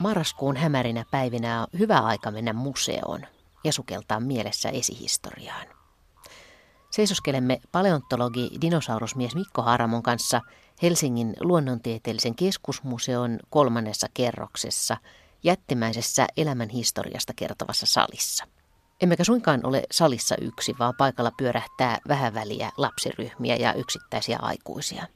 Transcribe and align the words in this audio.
Marraskuun 0.00 0.56
hämärinä 0.56 1.04
päivinä 1.10 1.60
on 1.60 1.66
hyvä 1.78 1.98
aika 1.98 2.30
mennä 2.30 2.52
museoon 2.52 3.20
ja 3.64 3.72
sukeltaa 3.72 4.20
mielessä 4.20 4.68
esihistoriaan. 4.68 5.66
Seisoskelemme 6.90 7.60
paleontologi 7.72 8.50
dinosaurusmies 8.60 9.34
Mikko 9.34 9.62
Haaramon 9.62 10.02
kanssa 10.02 10.40
Helsingin 10.82 11.34
luonnontieteellisen 11.40 12.34
keskusmuseon 12.34 13.38
kolmannessa 13.50 14.06
kerroksessa 14.14 14.96
jättimäisessä 15.44 16.26
elämän 16.36 16.68
historiasta 16.68 17.32
kertovassa 17.36 17.86
salissa. 17.86 18.44
Emmekä 19.00 19.24
suinkaan 19.24 19.60
ole 19.66 19.82
salissa 19.90 20.34
yksi, 20.40 20.74
vaan 20.78 20.94
paikalla 20.98 21.30
pyörähtää 21.38 21.98
vähän 22.08 22.34
väliä 22.34 22.70
lapsiryhmiä 22.76 23.56
ja 23.56 23.74
yksittäisiä 23.74 24.38
aikuisia. 24.42 25.06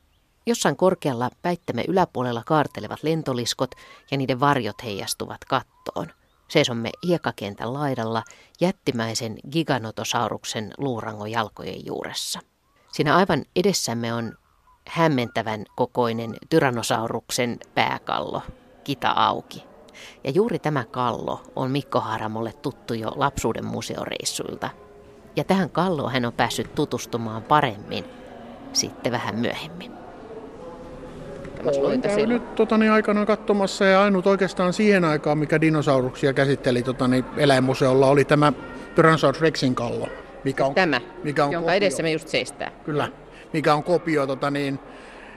Jossain 0.46 0.76
korkealla 0.76 1.30
päittämme 1.42 1.84
yläpuolella 1.88 2.42
kaartelevat 2.46 3.02
lentoliskot 3.02 3.70
ja 4.10 4.16
niiden 4.16 4.40
varjot 4.40 4.82
heijastuvat 4.84 5.44
kattoon. 5.44 6.06
Seisomme 6.48 6.90
hiekkakentän 7.06 7.72
laidalla 7.72 8.22
jättimäisen 8.60 9.38
giganotosauruksen 9.50 10.74
luurangon 10.78 11.30
jalkojen 11.30 11.86
juuressa. 11.86 12.40
Siinä 12.92 13.16
aivan 13.16 13.44
edessämme 13.56 14.14
on 14.14 14.32
hämmentävän 14.88 15.64
kokoinen 15.76 16.36
tyrannosauruksen 16.50 17.58
pääkallo, 17.74 18.42
kita 18.84 19.10
auki. 19.10 19.64
Ja 20.24 20.30
juuri 20.30 20.58
tämä 20.58 20.84
kallo 20.84 21.42
on 21.56 21.70
Mikko 21.70 22.00
Haramolle 22.00 22.52
tuttu 22.52 22.94
jo 22.94 23.12
lapsuuden 23.16 23.64
museoreissuilta. 23.64 24.70
Ja 25.36 25.44
tähän 25.44 25.70
kalloon 25.70 26.12
hän 26.12 26.24
on 26.24 26.32
päässyt 26.32 26.74
tutustumaan 26.74 27.42
paremmin 27.42 28.04
sitten 28.72 29.12
vähän 29.12 29.38
myöhemmin. 29.38 29.99
Olen 31.64 32.02
käynyt 32.02 32.28
nyt 32.28 32.54
tota, 32.54 32.78
niin, 32.78 32.92
aikanaan 32.92 33.26
katsomassa 33.26 33.84
ja 33.84 34.02
ainut 34.02 34.26
oikeastaan 34.26 34.72
siihen 34.72 35.04
aikaan, 35.04 35.38
mikä 35.38 35.60
dinosauruksia 35.60 36.32
käsitteli 36.32 36.82
tota, 36.82 37.08
niin, 37.08 37.24
eläinmuseolla, 37.36 38.06
oli 38.06 38.24
tämä 38.24 38.52
Tyrannosaurus 38.94 39.40
Rexin 39.40 39.74
kallo. 39.74 40.08
Mikä 40.44 40.66
on, 40.66 40.74
tämä, 40.74 41.00
mikä 41.24 41.44
on 41.44 41.52
jonka 41.52 41.66
kopio, 41.66 41.76
edessä 41.76 42.02
me 42.02 42.12
just 42.12 42.28
seistää. 42.28 42.70
Kyllä, 42.84 43.08
mikä 43.52 43.74
on 43.74 43.84
kopio 43.84 44.26
tota, 44.26 44.50
niin, 44.50 44.78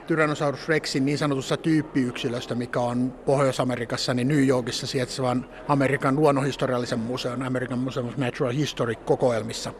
Tyrannosaurus 0.08 0.68
rexin 0.68 1.06
niin 1.06 1.18
sanotussa 1.18 1.58
tyyppiyksilöstä, 1.58 2.56
mikä 2.56 2.80
on 2.80 3.14
Pohjois-Amerikassa, 3.26 4.14
niin 4.14 4.28
New 4.28 4.48
Yorkissa 4.48 4.88
sijaitsevan 4.88 5.46
Amerikan 5.68 6.16
luonnonhistoriallisen 6.16 7.00
museon, 7.00 7.44
American 7.44 7.80
Museum 7.80 8.08
of 8.08 8.18
Natural 8.18 8.54
History 8.54 8.96
kokoelmissa. 8.96 9.74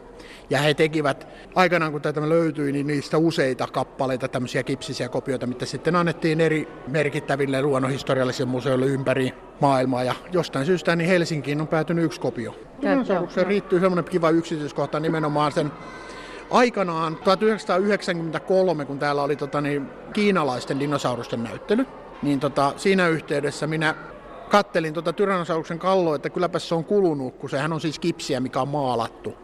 Ja 0.50 0.58
he 0.58 0.74
tekivät, 0.74 1.26
aikanaan 1.54 1.92
kun 1.92 2.00
tämä 2.02 2.28
löytyi, 2.28 2.72
niin 2.72 2.86
niistä 2.86 3.18
useita 3.18 3.66
kappaleita, 3.66 4.28
tämmöisiä 4.28 4.62
kipsisiä 4.62 5.08
kopioita, 5.08 5.46
mitä 5.46 5.66
sitten 5.66 5.96
annettiin 5.96 6.40
eri 6.40 6.68
merkittäville 6.88 7.62
luonnonhistoriallisille 7.62 8.50
museoille 8.50 8.86
ympäri 8.86 9.34
maailmaa. 9.60 10.04
Ja 10.04 10.14
jostain 10.32 10.66
syystä 10.66 10.96
niin 10.96 11.08
Helsinkiin 11.08 11.60
on 11.60 11.68
päätynyt 11.68 12.04
yksi 12.04 12.20
kopio. 12.20 12.54
Tyrannosauruksen 12.80 13.46
riittyy 13.46 13.80
semmoinen 13.80 14.04
kiva 14.04 14.30
yksityiskohta 14.30 15.00
nimenomaan 15.00 15.52
sen 15.52 15.70
aikanaan 16.50 17.16
1993, 17.16 18.84
kun 18.84 18.98
täällä 18.98 19.22
oli 19.22 19.36
tota, 19.36 19.60
niin, 19.60 19.88
kiinalaisten 20.12 20.80
dinosaurusten 20.80 21.42
näyttely, 21.42 21.86
niin 22.22 22.40
tota, 22.40 22.72
siinä 22.76 23.08
yhteydessä 23.08 23.66
minä 23.66 23.94
kattelin 24.48 24.94
tuota 24.94 25.12
Tyrannosauruksen 25.12 25.78
kalloa, 25.78 26.16
että 26.16 26.30
kylläpä 26.30 26.58
se 26.58 26.74
on 26.74 26.84
kulunut, 26.84 27.34
kun 27.34 27.50
sehän 27.50 27.72
on 27.72 27.80
siis 27.80 27.98
kipsiä, 27.98 28.40
mikä 28.40 28.60
on 28.60 28.68
maalattu. 28.68 29.34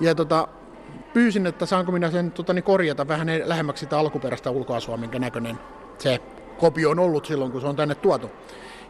Ja 0.00 0.14
tota, 0.14 0.48
pyysin, 1.12 1.46
että 1.46 1.66
saanko 1.66 1.92
minä 1.92 2.10
sen 2.10 2.30
tota, 2.30 2.52
niin 2.52 2.62
korjata 2.62 3.08
vähän 3.08 3.28
lähemmäksi 3.44 3.80
sitä 3.80 3.98
alkuperäistä 3.98 4.50
ulkoasua, 4.50 4.96
minkä 4.96 5.18
näköinen 5.18 5.58
se 5.98 6.20
kopio 6.58 6.90
on 6.90 6.98
ollut 6.98 7.26
silloin, 7.26 7.52
kun 7.52 7.60
se 7.60 7.66
on 7.66 7.76
tänne 7.76 7.94
tuotu. 7.94 8.30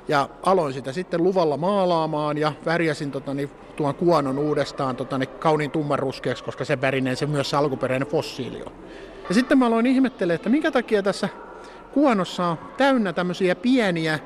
Ja 0.09 0.29
aloin 0.43 0.75
sitä 0.75 0.93
sitten 0.93 1.23
luvalla 1.23 1.57
maalaamaan 1.57 2.39
ja 2.39 2.53
värjäsin 2.67 3.11
tota, 3.11 3.35
niin, 3.35 3.51
tuon 3.77 3.95
kuonon 3.95 4.39
uudestaan 4.39 4.97
tota, 4.97 5.19
niin, 5.19 5.29
kauniin 5.29 5.71
tummanruskeaksi, 5.71 6.45
koska 6.45 6.65
se 6.65 6.81
värinen 6.81 7.17
se 7.17 7.27
myös 7.27 7.51
se 7.51 7.57
alkuperäinen 7.57 8.09
fossiili 8.09 8.63
on. 8.67 8.73
Ja 9.29 9.35
sitten 9.35 9.59
mä 9.59 9.67
aloin 9.67 9.87
ihmettelemään, 9.87 10.35
että 10.35 10.49
minkä 10.49 10.71
takia 10.71 11.03
tässä 11.03 11.29
kuonossa 11.95 12.47
on 12.47 12.59
täynnä 12.77 13.13
tämmöisiä 13.13 13.55
pieniä 13.55 14.19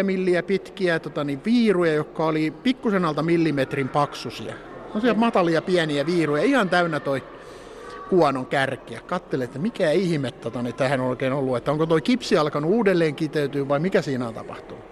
3-4 0.00 0.02
milliä 0.02 0.42
pitkiä 0.42 0.98
tota, 0.98 1.24
niin, 1.24 1.40
viiruja, 1.44 1.94
jotka 1.94 2.26
oli 2.26 2.50
pikkusen 2.50 3.04
alta 3.04 3.22
millimetrin 3.22 3.88
paksusia. 3.88 4.54
No 4.94 5.00
siellä 5.00 5.18
matalia 5.18 5.62
pieniä 5.62 6.06
viiruja, 6.06 6.42
ihan 6.42 6.68
täynnä 6.68 7.00
toi 7.00 7.22
kuonon 8.12 8.46
kärkiä. 8.46 9.00
Katselin, 9.06 9.44
että 9.44 9.58
mikä 9.58 9.90
ihme 9.90 10.30
tota, 10.30 10.62
niin 10.62 10.74
tähän 10.74 11.00
on 11.00 11.06
oikein 11.06 11.32
ollut, 11.32 11.56
että 11.56 11.72
onko 11.72 11.86
tuo 11.86 12.00
kipsi 12.00 12.36
alkanut 12.36 12.70
uudelleen 12.70 13.14
kiteytyä 13.14 13.68
vai 13.68 13.78
mikä 13.78 14.02
siinä 14.02 14.28
on 14.28 14.34
tapahtunut. 14.34 14.84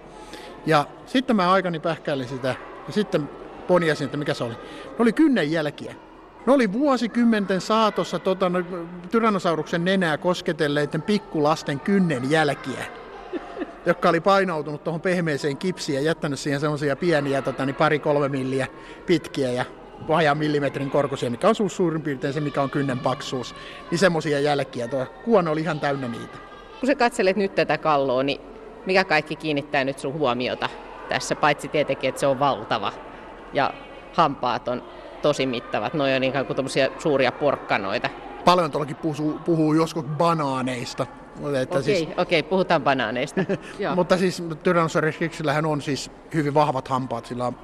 Ja 0.66 0.86
sitten 1.06 1.36
mä 1.36 1.52
aikani 1.52 1.80
pähkäilin 1.80 2.28
sitä 2.28 2.54
ja 2.86 2.92
sitten 2.92 3.28
poniasin, 3.66 4.04
että 4.04 4.16
mikä 4.16 4.34
se 4.34 4.44
oli. 4.44 4.54
Ne 4.54 4.96
oli 4.98 5.12
kynnen 5.12 5.52
jälkiä. 5.52 5.94
Ne 6.46 6.52
oli 6.52 6.72
vuosikymmenten 6.72 7.60
saatossa 7.60 8.18
tota, 8.18 8.48
no, 8.48 8.58
Tyrannosauruksen 9.10 9.84
nenää 9.84 10.18
kosketelleiden 10.18 11.02
pikkulasten 11.02 11.80
kynnen 11.80 12.30
jälkiä, 12.30 12.84
jotka 13.86 14.08
oli 14.08 14.20
painautunut 14.20 14.84
tuohon 14.84 15.00
pehmeeseen 15.00 15.56
kipsiin 15.56 15.96
ja 15.96 16.02
jättänyt 16.02 16.38
siihen 16.38 16.60
semmoisia 16.60 16.96
pieniä 16.96 17.42
tota, 17.42 17.66
niin 17.66 17.76
pari-kolme 17.76 18.28
milliä 18.28 18.66
pitkiä 19.06 19.52
ja 19.52 19.64
vajaa 20.08 20.34
millimetrin 20.34 20.90
korkuisia, 20.90 21.30
mikä 21.30 21.48
on 21.48 21.70
suurin 21.70 22.02
piirtein 22.02 22.32
se, 22.32 22.40
mikä 22.40 22.62
on 22.62 22.70
kynnen 22.70 22.98
paksuus, 22.98 23.54
niin 23.90 23.98
semmoisia 23.98 24.40
jälkiä. 24.40 24.88
Tuo 24.88 25.06
kuono 25.24 25.52
oli 25.52 25.60
ihan 25.60 25.80
täynnä 25.80 26.08
niitä. 26.08 26.38
Kun 26.80 26.86
sä 26.86 26.94
katselet 26.94 27.36
nyt 27.36 27.54
tätä 27.54 27.78
kalloa, 27.78 28.22
niin 28.22 28.40
mikä 28.86 29.04
kaikki 29.04 29.36
kiinnittää 29.36 29.84
nyt 29.84 29.98
sun 29.98 30.12
huomiota 30.12 30.68
tässä, 31.08 31.36
paitsi 31.36 31.68
tietenkin, 31.68 32.08
että 32.08 32.20
se 32.20 32.26
on 32.26 32.38
valtava 32.38 32.92
ja 33.52 33.74
hampaat 34.12 34.68
on 34.68 34.82
tosi 35.22 35.46
mittavat. 35.46 35.94
Noin 35.94 36.16
on 36.16 36.24
ikään 36.24 36.46
kuin 36.46 36.58
suuria 36.98 37.32
porkkanoita. 37.32 38.08
Paleontologi 38.44 38.94
puhuu, 38.94 39.40
puhuu 39.44 39.74
joskus 39.74 40.04
banaaneista. 40.04 41.06
Että 41.62 41.78
okei, 41.78 41.96
siis, 41.96 42.08
okei, 42.16 42.42
puhutaan 42.42 42.82
banaaneista. 42.82 43.44
mutta 43.94 44.16
siis 44.16 44.42
Tyrannosaurus 44.62 45.16
on 45.68 45.82
siis 45.82 46.10
hyvin 46.34 46.54
vahvat 46.54 46.88
hampaat. 46.88 47.26
Sillä 47.26 47.46
on 47.46 47.56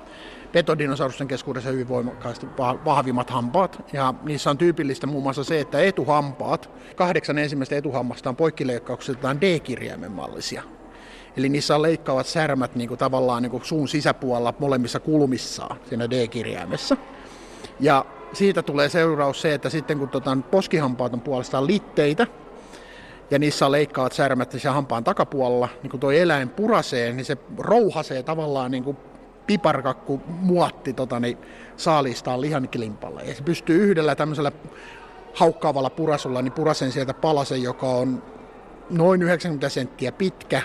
petodinosaurusten 0.52 1.28
keskuudessa 1.28 1.70
hyvin 1.70 1.88
voimakkaasti 1.88 2.46
vahvimmat 2.84 3.30
hampaat. 3.30 3.82
Ja 3.92 4.14
niissä 4.22 4.50
on 4.50 4.58
tyypillistä 4.58 5.06
muun 5.06 5.22
muassa 5.22 5.44
se, 5.44 5.60
että 5.60 5.80
etuhampaat, 5.80 6.70
kahdeksan 6.96 7.38
ensimmäistä 7.38 7.76
etuhammasta 7.76 8.30
on 8.30 8.36
poikkileikkauksiltaan 8.36 9.40
D-kirjaimen 9.40 10.12
mallisia. 10.12 10.62
Eli 11.36 11.48
niissä 11.48 11.74
on 11.74 11.82
leikkaavat 11.82 12.26
särmät 12.26 12.74
niin 12.74 12.88
kuin 12.88 12.98
tavallaan 12.98 13.42
niin 13.42 13.50
kuin 13.50 13.64
suun 13.64 13.88
sisäpuolella 13.88 14.54
molemmissa 14.58 15.00
kulmissaan 15.00 15.76
siinä 15.88 16.10
D-kirjaimessa. 16.10 16.96
Ja 17.80 18.04
siitä 18.32 18.62
tulee 18.62 18.88
seuraus 18.88 19.42
se, 19.42 19.54
että 19.54 19.70
sitten 19.70 19.98
kun 19.98 20.08
tota, 20.08 20.38
poskihampaat 20.50 21.12
on 21.12 21.20
puolestaan 21.20 21.66
litteitä, 21.66 22.26
ja 23.30 23.38
niissä 23.38 23.66
on 23.66 23.72
leikkaavat 23.72 24.12
särmät 24.12 24.64
ja 24.64 24.72
hampaan 24.72 25.04
takapuolella, 25.04 25.68
niin 25.82 25.90
kun 25.90 26.00
tuo 26.00 26.10
eläin 26.10 26.48
purasee, 26.48 27.12
niin 27.12 27.24
se 27.24 27.36
rouhasee 27.58 28.22
tavallaan 28.22 28.70
niin 28.70 28.84
kuin 28.84 28.96
piparkakku 29.46 30.20
muotti 30.26 30.92
tota, 30.92 31.20
niin 31.20 31.38
saalistaan 31.76 32.40
lihankilimpalle. 32.40 33.22
Ja 33.22 33.34
se 33.34 33.42
pystyy 33.42 33.82
yhdellä 33.82 34.14
tämmöisellä 34.14 34.52
haukkaavalla 35.34 35.90
purasulla 35.90 36.42
niin 36.42 36.52
purasen 36.52 36.92
sieltä 36.92 37.14
palasen, 37.14 37.62
joka 37.62 37.86
on 37.86 38.22
noin 38.90 39.22
90 39.22 39.68
senttiä 39.68 40.12
pitkä, 40.12 40.62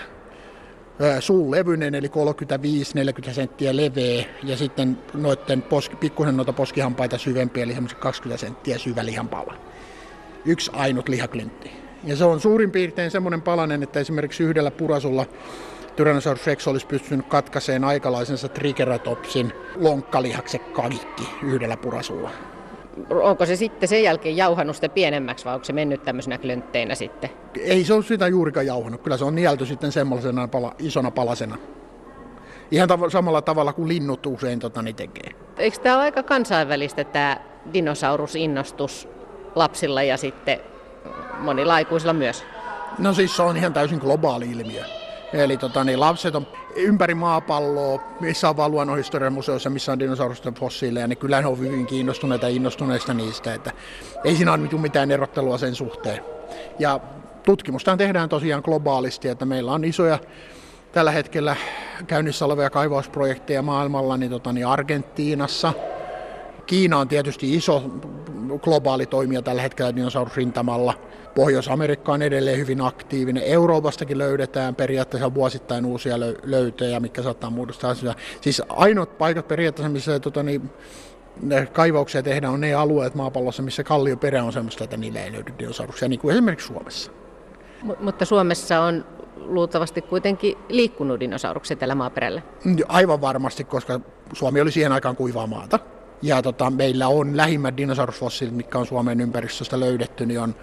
suun 1.20 1.50
levyinen, 1.50 1.94
eli 1.94 2.10
35-40 3.28 3.32
senttiä 3.32 3.76
leveä, 3.76 4.24
ja 4.42 4.56
sitten 4.56 4.98
noiden 5.14 5.62
poski, 5.62 5.96
pikkusen 5.96 6.36
noita 6.36 6.52
poskihampaita 6.52 7.18
syvempiä, 7.18 7.64
eli 7.64 7.76
20 7.98 8.40
senttiä 8.40 8.78
syvä 8.78 9.04
lihanpala. 9.04 9.54
Yksi 10.44 10.70
ainut 10.74 11.08
lihaklintti. 11.08 11.70
Ja 12.04 12.16
se 12.16 12.24
on 12.24 12.40
suurin 12.40 12.70
piirtein 12.70 13.10
semmoinen 13.10 13.42
palanen, 13.42 13.82
että 13.82 14.00
esimerkiksi 14.00 14.42
yhdellä 14.42 14.70
purasulla 14.70 15.26
Tyrannosaurus 15.96 16.46
rex 16.46 16.66
olisi 16.66 16.86
pystynyt 16.86 17.26
katkaiseen 17.26 17.84
aikalaisensa 17.84 18.48
Triceratopsin 18.48 19.52
lonkkalihakset 19.76 20.62
kaikki 20.68 21.28
yhdellä 21.42 21.76
purasulla. 21.76 22.30
Onko 23.10 23.46
se 23.46 23.56
sitten 23.56 23.88
sen 23.88 24.02
jälkeen 24.02 24.36
jauhannut 24.36 24.76
sitä 24.76 24.88
pienemmäksi 24.88 25.44
vai 25.44 25.54
onko 25.54 25.64
se 25.64 25.72
mennyt 25.72 26.02
tämmöisenä 26.02 26.38
klöntteinä 26.38 26.94
sitten? 26.94 27.30
Ei 27.60 27.84
se 27.84 27.94
ole 27.94 28.02
sitä 28.02 28.28
juurikaan 28.28 28.66
jauhannut. 28.66 29.02
Kyllä 29.02 29.16
se 29.16 29.24
on 29.24 29.34
nielty 29.34 29.66
sitten 29.66 29.92
semmoisena 29.92 30.48
pala, 30.48 30.74
isona 30.78 31.10
palasena. 31.10 31.58
Ihan 32.70 32.88
tav- 32.88 33.10
samalla 33.10 33.42
tavalla 33.42 33.72
kuin 33.72 33.88
linnut 33.88 34.26
usein 34.26 34.58
tota, 34.58 34.82
niin 34.82 34.96
tekee. 34.96 35.30
Eikö 35.56 35.78
tämä 35.78 35.96
ole 35.96 36.04
aika 36.04 36.22
kansainvälistä 36.22 37.04
tämä 37.04 37.36
dinosaurusinnostus 37.72 39.08
lapsilla 39.54 40.02
ja 40.02 40.16
sitten 40.16 40.60
monilla 41.38 41.74
aikuisilla 41.74 42.12
myös? 42.12 42.44
No 42.98 43.14
siis 43.14 43.36
se 43.36 43.42
on 43.42 43.56
ihan 43.56 43.72
täysin 43.72 43.98
globaali 43.98 44.50
ilmiö. 44.50 44.84
Eli 45.32 45.56
tota, 45.56 45.84
niin 45.84 46.00
lapset 46.00 46.34
on 46.34 46.46
ympäri 46.76 47.14
maapalloa, 47.14 48.02
missä 48.20 48.48
on 48.48 48.56
vaan 48.56 48.70
luonnonhistorian 48.70 49.32
missä 49.68 49.92
on 49.92 49.98
dinosaurusten 49.98 50.54
fossiileja, 50.54 51.06
niin 51.06 51.18
kyllä 51.18 51.40
he 51.40 51.46
on 51.46 51.58
hyvin 51.58 51.86
kiinnostuneita 51.86 52.48
ja 52.48 52.54
innostuneista 52.54 53.14
niistä. 53.14 53.54
Että 53.54 53.72
ei 54.24 54.36
siinä 54.36 54.52
ole 54.52 54.80
mitään 54.80 55.10
erottelua 55.10 55.58
sen 55.58 55.74
suhteen. 55.74 56.20
Ja 56.78 57.00
tutkimusta 57.44 57.96
tehdään 57.96 58.28
tosiaan 58.28 58.62
globaalisti, 58.64 59.28
että 59.28 59.44
meillä 59.44 59.72
on 59.72 59.84
isoja 59.84 60.18
tällä 60.92 61.10
hetkellä 61.10 61.56
käynnissä 62.06 62.44
olevia 62.44 62.70
kaivausprojekteja 62.70 63.62
maailmalla 63.62 64.16
niin, 64.16 64.30
tota, 64.30 64.52
niin 64.52 64.66
Argentiinassa. 64.66 65.72
Kiina 66.66 66.98
on 66.98 67.08
tietysti 67.08 67.54
iso 67.54 67.82
globaali 68.58 69.06
toimija 69.06 69.42
tällä 69.42 69.62
hetkellä 69.62 69.96
dinosaurusrintamalla. 69.96 70.94
Pohjois-Amerikka 71.34 72.12
on 72.12 72.22
edelleen 72.22 72.58
hyvin 72.58 72.80
aktiivinen. 72.80 73.42
Euroopastakin 73.42 74.18
löydetään 74.18 74.74
periaatteessa 74.74 75.34
vuosittain 75.34 75.86
uusia 75.86 76.20
löytöjä, 76.42 77.00
mikä 77.00 77.22
saattaa 77.22 77.50
muodostaa 77.50 77.90
asioita. 77.90 78.20
Siis 78.40 78.62
ainoat 78.68 79.18
paikat 79.18 79.48
periaatteessa, 79.48 79.92
missä 79.92 80.20
tota, 80.20 80.42
niin, 80.42 80.70
kaivauksia 81.72 82.22
tehdään, 82.22 82.52
on 82.52 82.60
ne 82.60 82.74
alueet 82.74 83.14
maapallossa, 83.14 83.62
missä 83.62 83.84
kallioperä 83.84 84.44
on 84.44 84.52
sellaista, 84.52 84.84
että 84.84 84.96
niillä 84.96 85.24
ei 85.24 85.32
löydy 85.32 85.52
dinosauruksia, 85.58 86.08
niin 86.08 86.20
kuin 86.20 86.32
esimerkiksi 86.32 86.66
Suomessa. 86.66 87.10
M- 87.82 88.04
mutta 88.04 88.24
Suomessa 88.24 88.80
on 88.80 89.04
luultavasti 89.36 90.02
kuitenkin 90.02 90.58
liikkunut 90.68 91.20
dinosaurukset 91.20 91.78
tällä 91.78 91.94
maaperällä. 91.94 92.42
Aivan 92.88 93.20
varmasti, 93.20 93.64
koska 93.64 94.00
Suomi 94.32 94.60
oli 94.60 94.72
siihen 94.72 94.92
aikaan 94.92 95.16
kuivaa 95.16 95.46
maata. 95.46 95.78
Ja 96.22 96.42
tota, 96.42 96.70
meillä 96.70 97.08
on 97.08 97.36
lähimmät 97.36 97.76
dinosaurusfossiilit, 97.76 98.56
mitkä 98.56 98.78
on 98.78 98.86
Suomen 98.86 99.20
ympäristöstä 99.20 99.80
löydetty, 99.80 100.26
niin 100.26 100.40
on 100.40 100.54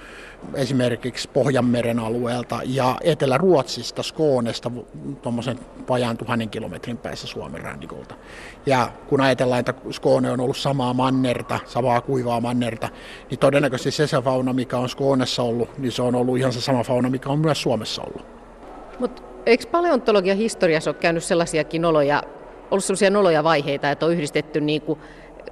esimerkiksi 0.53 1.29
Pohjanmeren 1.33 1.99
alueelta 1.99 2.59
ja 2.65 2.95
Etelä-Ruotsista, 3.03 4.03
Skoonesta, 4.03 4.71
tuommoisen 5.21 5.59
vajaan 5.89 6.17
tuhannen 6.17 6.49
kilometrin 6.49 6.97
päässä 6.97 7.27
Suomen 7.27 7.61
rannikolta. 7.61 8.15
Ja 8.65 8.91
kun 9.07 9.21
ajatellaan, 9.21 9.59
että 9.59 9.73
Skoone 9.91 10.31
on 10.31 10.39
ollut 10.39 10.57
samaa 10.57 10.93
mannerta, 10.93 11.59
samaa 11.65 12.01
kuivaa 12.01 12.41
mannerta, 12.41 12.89
niin 13.29 13.39
todennäköisesti 13.39 13.91
se, 13.91 14.07
se 14.07 14.21
fauna, 14.21 14.53
mikä 14.53 14.77
on 14.77 14.89
Skoonessa 14.89 15.43
ollut, 15.43 15.77
niin 15.77 15.91
se 15.91 16.01
on 16.01 16.15
ollut 16.15 16.37
ihan 16.37 16.53
se 16.53 16.61
sama 16.61 16.83
fauna, 16.83 17.09
mikä 17.09 17.29
on 17.29 17.39
myös 17.39 17.61
Suomessa 17.61 18.01
ollut. 18.01 18.25
Mutta 18.99 19.21
eikö 19.45 19.67
paleontologian 19.67 20.37
historiassa 20.37 20.89
ole 20.89 20.97
käynyt 20.99 21.23
sellaisiakin 21.23 21.85
oloja, 21.85 22.23
ollut 22.71 22.83
sellaisia 22.83 23.09
noloja 23.09 23.43
vaiheita, 23.43 23.91
että 23.91 24.05
on 24.05 24.13
yhdistetty 24.13 24.61
niin 24.61 24.81
kuin 24.81 24.99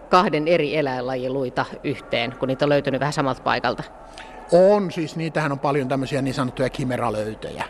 kahden 0.10 0.48
eri 0.48 0.78
eläinlajin 0.78 1.34
luita 1.34 1.66
yhteen, 1.84 2.36
kun 2.40 2.48
niitä 2.48 2.66
on 2.66 2.70
löytynyt 2.70 3.00
vähän 3.00 3.14
samalta 3.14 3.42
paikalta? 3.42 3.84
On, 4.52 4.92
siis 4.92 5.16
niitähän 5.16 5.52
on 5.52 5.60
paljon 5.60 5.88
tämmöisiä 5.88 6.22
niin 6.22 6.34
sanottuja 6.34 6.70
kimeralöytöjä. 6.70 7.64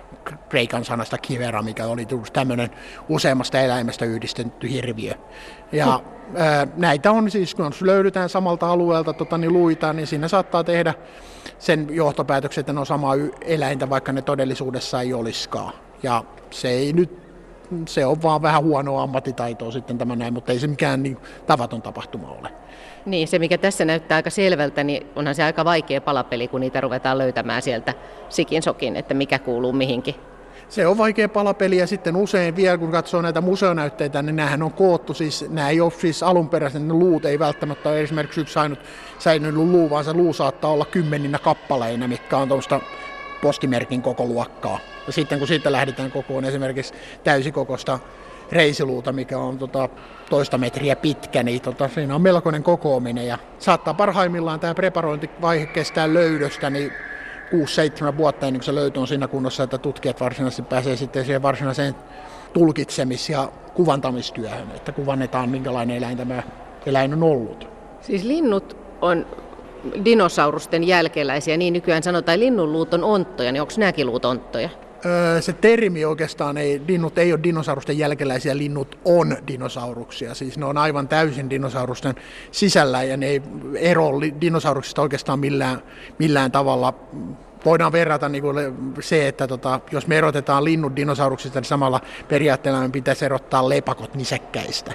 Kreikan 0.49 0.85
sanasta 0.85 1.17
kivera, 1.17 1.61
mikä 1.61 1.85
oli 1.85 2.07
tämmöinen 2.33 2.69
useammasta 3.09 3.59
eläimestä 3.59 4.05
yhdistetty 4.05 4.69
hirviö. 4.69 5.13
Ja 5.71 5.85
no. 5.85 6.03
ää, 6.35 6.67
näitä 6.75 7.11
on 7.11 7.31
siis, 7.31 7.55
kun 7.55 7.71
löydetään 7.81 8.29
samalta 8.29 8.71
alueelta 8.71 9.13
tota, 9.13 9.37
niin 9.37 9.53
luita, 9.53 9.93
niin 9.93 10.07
siinä 10.07 10.27
saattaa 10.27 10.63
tehdä 10.63 10.93
sen 11.59 11.87
johtopäätöksen, 11.91 12.61
että 12.61 12.73
ne 12.73 12.79
on 12.79 12.85
samaa 12.85 13.15
eläintä, 13.41 13.89
vaikka 13.89 14.11
ne 14.11 14.21
todellisuudessa 14.21 15.01
ei 15.01 15.13
olisikaan. 15.13 15.73
Ja 16.03 16.23
se 16.49 16.69
ei 16.69 16.93
nyt 16.93 17.26
se 17.87 18.05
on 18.05 18.21
vaan 18.21 18.41
vähän 18.41 18.63
huonoa 18.63 19.03
ammattitaitoa 19.03 19.71
sitten 19.71 19.97
tämä 19.97 20.15
näin, 20.15 20.33
mutta 20.33 20.51
ei 20.51 20.59
se 20.59 20.67
mikään 20.67 21.03
niin 21.03 21.17
tavaton 21.47 21.81
tapahtuma 21.81 22.35
ole. 22.41 22.49
Niin, 23.05 23.27
se 23.27 23.39
mikä 23.39 23.57
tässä 23.57 23.85
näyttää 23.85 24.15
aika 24.15 24.29
selvältä, 24.29 24.83
niin 24.83 25.07
onhan 25.15 25.35
se 25.35 25.43
aika 25.43 25.65
vaikea 25.65 26.01
palapeli, 26.01 26.47
kun 26.47 26.61
niitä 26.61 26.81
ruvetaan 26.81 27.17
löytämään 27.17 27.61
sieltä 27.61 27.93
sikin 28.29 28.63
sokin, 28.63 28.95
että 28.95 29.13
mikä 29.13 29.39
kuuluu 29.39 29.73
mihinkin. 29.73 30.15
Se 30.69 30.87
on 30.87 30.97
vaikea 30.97 31.29
palapeli 31.29 31.77
ja 31.77 31.87
sitten 31.87 32.15
usein 32.15 32.55
vielä 32.55 32.77
kun 32.77 32.91
katsoo 32.91 33.21
näitä 33.21 33.41
museonäytteitä, 33.41 34.21
niin 34.21 34.35
nämähän 34.35 34.63
on 34.63 34.73
koottu, 34.73 35.13
siis 35.13 35.45
nämä 35.49 35.69
ei 35.69 35.81
ole 35.81 35.91
siis 35.91 36.23
alunperäisen, 36.23 36.87
ne 36.87 36.93
luut 36.93 37.25
ei 37.25 37.39
välttämättä 37.39 37.89
ole 37.89 38.01
esimerkiksi 38.01 38.41
yksi 38.41 38.59
ainut 38.59 38.79
säilynyt 39.19 39.53
luu, 39.53 39.89
vaan 39.89 40.03
se 40.03 40.13
luu 40.13 40.33
saattaa 40.33 40.71
olla 40.71 40.85
kymmeninä 40.85 41.39
kappaleina, 41.39 42.07
mitkä 42.07 42.37
on 42.37 42.49
tuosta 42.49 42.81
postimerkin 43.41 44.01
koko 44.01 44.25
luokkaa. 44.25 44.79
Ja 45.07 45.13
sitten 45.13 45.39
kun 45.39 45.47
siitä 45.47 45.71
lähdetään 45.71 46.11
kokoon 46.11 46.45
esimerkiksi 46.45 46.93
täysikokosta 47.23 47.99
reisiluuta, 48.51 49.13
mikä 49.13 49.37
on 49.37 49.57
tota, 49.57 49.89
toista 50.29 50.57
metriä 50.57 50.95
pitkä, 50.95 51.43
niin 51.43 51.61
tota, 51.61 51.89
siinä 51.89 52.15
on 52.15 52.21
melkoinen 52.21 52.63
kokoaminen. 52.63 53.27
Ja 53.27 53.37
saattaa 53.59 53.93
parhaimmillaan 53.93 54.59
tämä 54.59 54.73
preparointivaihe 54.73 55.65
kestää 55.65 56.13
löydöstä, 56.13 56.69
niin 56.69 56.91
6-7 58.13 58.17
vuotta 58.17 58.47
ennen 58.47 58.59
kuin 58.59 58.65
se 58.65 58.75
löytö 58.75 58.99
on 58.99 59.07
siinä 59.07 59.27
kunnossa, 59.27 59.63
että 59.63 59.77
tutkijat 59.77 60.21
varsinaisesti 60.21 60.61
pääsee 60.61 60.95
sitten 60.95 61.25
siihen 61.25 61.41
varsinaiseen 61.41 61.95
tulkitsemis- 62.53 63.29
ja 63.29 63.51
kuvantamistyöhön, 63.73 64.71
että 64.75 64.91
kuvannetaan 64.91 65.49
minkälainen 65.49 65.97
eläin 65.97 66.17
tämä 66.17 66.43
eläin 66.85 67.13
on 67.13 67.23
ollut. 67.23 67.67
Siis 68.01 68.23
linnut 68.23 68.77
on 69.01 69.25
dinosaurusten 70.05 70.83
jälkeläisiä, 70.83 71.57
niin 71.57 71.73
nykyään 71.73 72.03
sanotaan, 72.03 72.39
linnunluut 72.39 72.93
on 72.93 73.03
onttoja, 73.03 73.51
niin 73.51 73.61
onko 73.61 73.73
nämäkin 73.77 74.07
luut 74.07 74.25
onttoja? 74.25 74.69
Öö, 75.05 75.41
se 75.41 75.53
termi 75.53 76.05
oikeastaan 76.05 76.57
ei, 76.57 76.81
linnut 76.87 77.17
ei 77.17 77.33
ole 77.33 77.39
dinosaurusten 77.43 77.97
jälkeläisiä, 77.97 78.57
linnut 78.57 78.99
on 79.05 79.37
dinosauruksia. 79.47 80.33
Siis 80.33 80.57
ne 80.57 80.65
on 80.65 80.77
aivan 80.77 81.07
täysin 81.07 81.49
dinosaurusten 81.49 82.15
sisällä 82.51 83.03
ja 83.03 83.17
ne 83.17 83.27
ei 83.27 83.41
ero 83.75 84.11
dinosauruksista 84.41 85.01
oikeastaan 85.01 85.39
millään, 85.39 85.81
millään 86.19 86.51
tavalla 86.51 86.93
voidaan 87.65 87.91
verrata 87.91 88.29
niin 88.29 88.41
kuin 88.41 88.55
se, 88.99 89.27
että 89.27 89.47
tota, 89.47 89.79
jos 89.91 90.07
me 90.07 90.17
erotetaan 90.17 90.63
linnut 90.63 90.95
dinosauruksista, 90.95 91.59
niin 91.59 91.65
samalla 91.65 92.01
periaatteella 92.27 92.81
me 92.81 92.89
pitäisi 92.89 93.25
erottaa 93.25 93.69
lepakot 93.69 94.15
nisäkkäistä. 94.15 94.93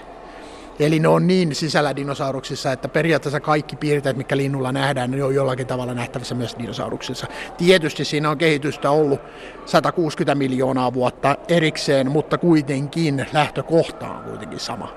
Eli 0.78 0.98
ne 0.98 1.08
on 1.08 1.26
niin 1.26 1.54
sisällä 1.54 1.96
dinosauruksissa, 1.96 2.72
että 2.72 2.88
periaatteessa 2.88 3.40
kaikki 3.40 3.76
piirteet, 3.76 4.16
mikä 4.16 4.36
linnulla 4.36 4.72
nähdään, 4.72 5.10
ne 5.10 5.24
on 5.24 5.34
jollakin 5.34 5.66
tavalla 5.66 5.94
nähtävissä 5.94 6.34
myös 6.34 6.56
dinosauruksissa. 6.58 7.26
Tietysti 7.58 8.04
siinä 8.04 8.30
on 8.30 8.38
kehitystä 8.38 8.90
ollut 8.90 9.20
160 9.66 10.34
miljoonaa 10.34 10.94
vuotta 10.94 11.36
erikseen, 11.48 12.10
mutta 12.10 12.38
kuitenkin 12.38 13.26
lähtökohta 13.32 14.10
on 14.10 14.24
kuitenkin 14.24 14.60
sama. 14.60 14.92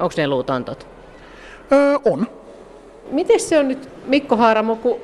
Onko 0.00 0.14
ne 0.16 0.28
luutontot? 0.28 0.86
Öö, 1.72 1.98
on. 2.04 2.26
Miten 3.10 3.40
se 3.40 3.58
on 3.58 3.68
nyt, 3.68 3.88
Mikko 4.06 4.36
Haaramo, 4.36 4.76
kun 4.76 4.96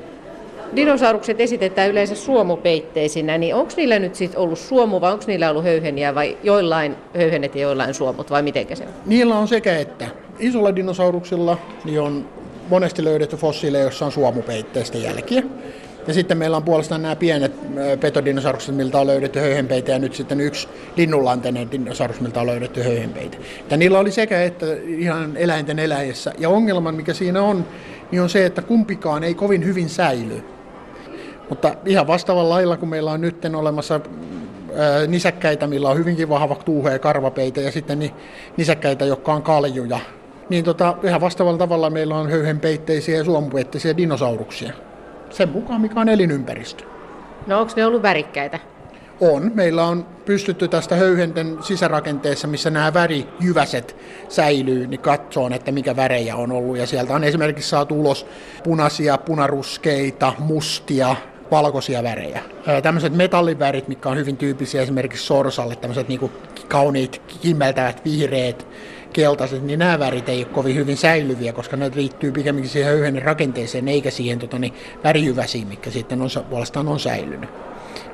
dinosaurukset 0.77 1.41
esitetään 1.41 1.91
yleensä 1.91 2.15
suomupeitteisinä, 2.15 3.39
niin 3.39 3.55
onko 3.55 3.73
niillä 3.77 3.99
nyt 3.99 4.15
siis 4.15 4.37
ollut 4.37 4.59
suomu 4.59 5.01
vai 5.01 5.13
onko 5.13 5.25
niillä 5.27 5.51
ollut 5.51 5.65
höyheniä 5.65 6.15
vai 6.15 6.37
joillain 6.43 6.97
höyhenet 7.17 7.55
ja 7.55 7.61
joillain 7.61 7.95
suomut 7.95 8.31
vai 8.31 8.43
miten 8.43 8.77
se 8.77 8.85
on? 8.85 8.91
Niillä 9.07 9.39
on 9.39 9.49
sekä 9.49 9.79
että. 9.79 10.09
Isolla 10.39 10.77
dinosauruksilla 10.77 11.59
niin 11.85 12.01
on 12.01 12.29
monesti 12.69 13.05
löydetty 13.05 13.37
fossiileja, 13.37 13.85
joissa 13.85 14.07
on 14.07 14.13
suomupeitteistä 14.13 14.99
jälkiä. 14.99 15.43
Ja 16.07 16.15
sitten 16.15 16.39
meillä 16.39 16.57
on 16.57 16.63
puolestaan 16.63 17.03
nämä 17.03 17.17
pienet 17.17 17.53
petodinosaurukset, 18.01 18.77
miltä 18.77 18.99
on 18.99 19.07
löydetty 19.07 19.41
höyhenpeitä, 19.41 19.93
ja 19.93 19.99
nyt 19.99 20.15
sitten 20.15 20.41
yksi 20.41 20.69
linnunlanteinen 20.97 21.71
dinosaurus, 21.71 22.21
miltä 22.21 22.41
on 22.41 22.47
löydetty 22.47 22.83
höyhenpeitä. 22.83 23.37
Ja 23.71 23.77
niillä 23.77 23.99
oli 23.99 24.11
sekä 24.11 24.43
että 24.43 24.67
ihan 24.87 25.37
eläinten 25.37 25.79
eläjessä. 25.79 26.33
Ja 26.39 26.49
ongelma, 26.49 26.93
mikä 26.93 27.15
siinä 27.15 27.43
on, 27.43 27.67
niin 28.11 28.23
on 28.23 28.29
se, 28.29 28.47
että 28.47 28.63
kumpikaan 28.63 29.25
ei 29.25 29.35
kovin 29.35 29.65
hyvin 29.65 29.89
säily. 29.89 30.43
Mutta 31.51 31.75
ihan 31.87 32.07
vastaavalla 32.07 32.55
lailla, 32.55 32.77
kun 32.77 32.89
meillä 32.89 33.11
on 33.11 33.21
nyt 33.21 33.45
olemassa 33.57 34.01
ää, 34.77 35.07
nisäkkäitä, 35.07 35.67
millä 35.67 35.89
on 35.89 35.99
hyvinkin 35.99 36.29
vahva 36.29 36.55
tuuhe 36.55 36.93
ja 36.93 36.99
karvapeitä, 36.99 37.61
ja 37.61 37.73
sitten 37.73 37.99
ni, 37.99 38.15
nisäkkäitä, 38.57 39.05
jotka 39.05 39.33
on 39.33 39.43
kaljuja, 39.43 39.99
niin 40.49 40.65
tota, 40.65 40.97
ihan 41.03 41.21
vastaavalla 41.21 41.59
tavalla 41.59 41.91
meillä 41.91 42.17
on 42.19 42.31
höyhenpeitteisiä 42.31 43.17
ja 43.17 43.25
suomupeitteisiä 43.25 43.97
dinosauruksia. 43.97 44.73
Sen 45.31 45.49
mukaan, 45.49 45.81
mikä 45.81 46.01
on 46.01 46.09
elinympäristö. 46.09 46.85
No 47.47 47.61
onko 47.61 47.73
ne 47.77 47.87
ollut 47.87 48.03
värikkäitä? 48.03 48.59
On. 49.21 49.51
Meillä 49.55 49.85
on 49.85 50.07
pystytty 50.25 50.69
tästä 50.69 50.97
höyhenten 50.97 51.59
sisärakenteessa, 51.63 52.49
missä 52.49 52.71
nämä 52.71 52.95
värijyväset 52.95 53.97
säilyy, 54.29 54.87
niin 54.87 55.01
katsoon, 55.01 55.53
että 55.53 55.73
mikä 55.73 55.97
värejä 55.97 56.37
on 56.37 56.53
ollut. 56.53 56.77
Ja 56.77 56.87
sieltä 56.87 57.15
on 57.15 57.25
esimerkiksi 57.25 57.69
saatu 57.69 58.01
ulos 58.01 58.27
punaisia, 58.65 59.19
punaruskeita, 59.19 60.33
mustia, 60.39 61.17
valkoisia 61.51 62.03
värejä. 62.03 62.43
Tämmöiset 62.83 63.17
metallivärit, 63.17 63.89
mitkä 63.89 64.09
on 64.09 64.17
hyvin 64.17 64.37
tyypillisiä 64.37 64.83
esimerkiksi 64.83 65.27
sorsalle, 65.27 65.77
tämmöiset 65.77 66.09
niinku 66.09 66.31
kauniit, 66.69 67.23
kimmeltävät, 67.43 68.05
vihreät, 68.05 68.67
keltaiset, 69.13 69.63
niin 69.63 69.79
nämä 69.79 69.99
värit 69.99 70.29
ei 70.29 70.39
ole 70.39 70.53
kovin 70.53 70.77
hyvin 70.77 70.97
säilyviä, 70.97 71.53
koska 71.53 71.77
ne 71.77 71.91
liittyy 71.95 72.33
pikemminkin 72.33 72.71
siihen 72.71 72.91
höyhenen 72.91 73.23
rakenteeseen, 73.23 73.89
eikä 73.89 74.11
siihen 74.11 74.39
tota, 74.39 74.59
niin, 74.59 74.75
värijyväsiin, 75.05 75.69
mikä 75.69 75.91
sitten 75.91 76.23
on, 76.23 76.29
puolestaan 76.51 76.89
on 76.89 77.01
säilynyt 77.01 77.51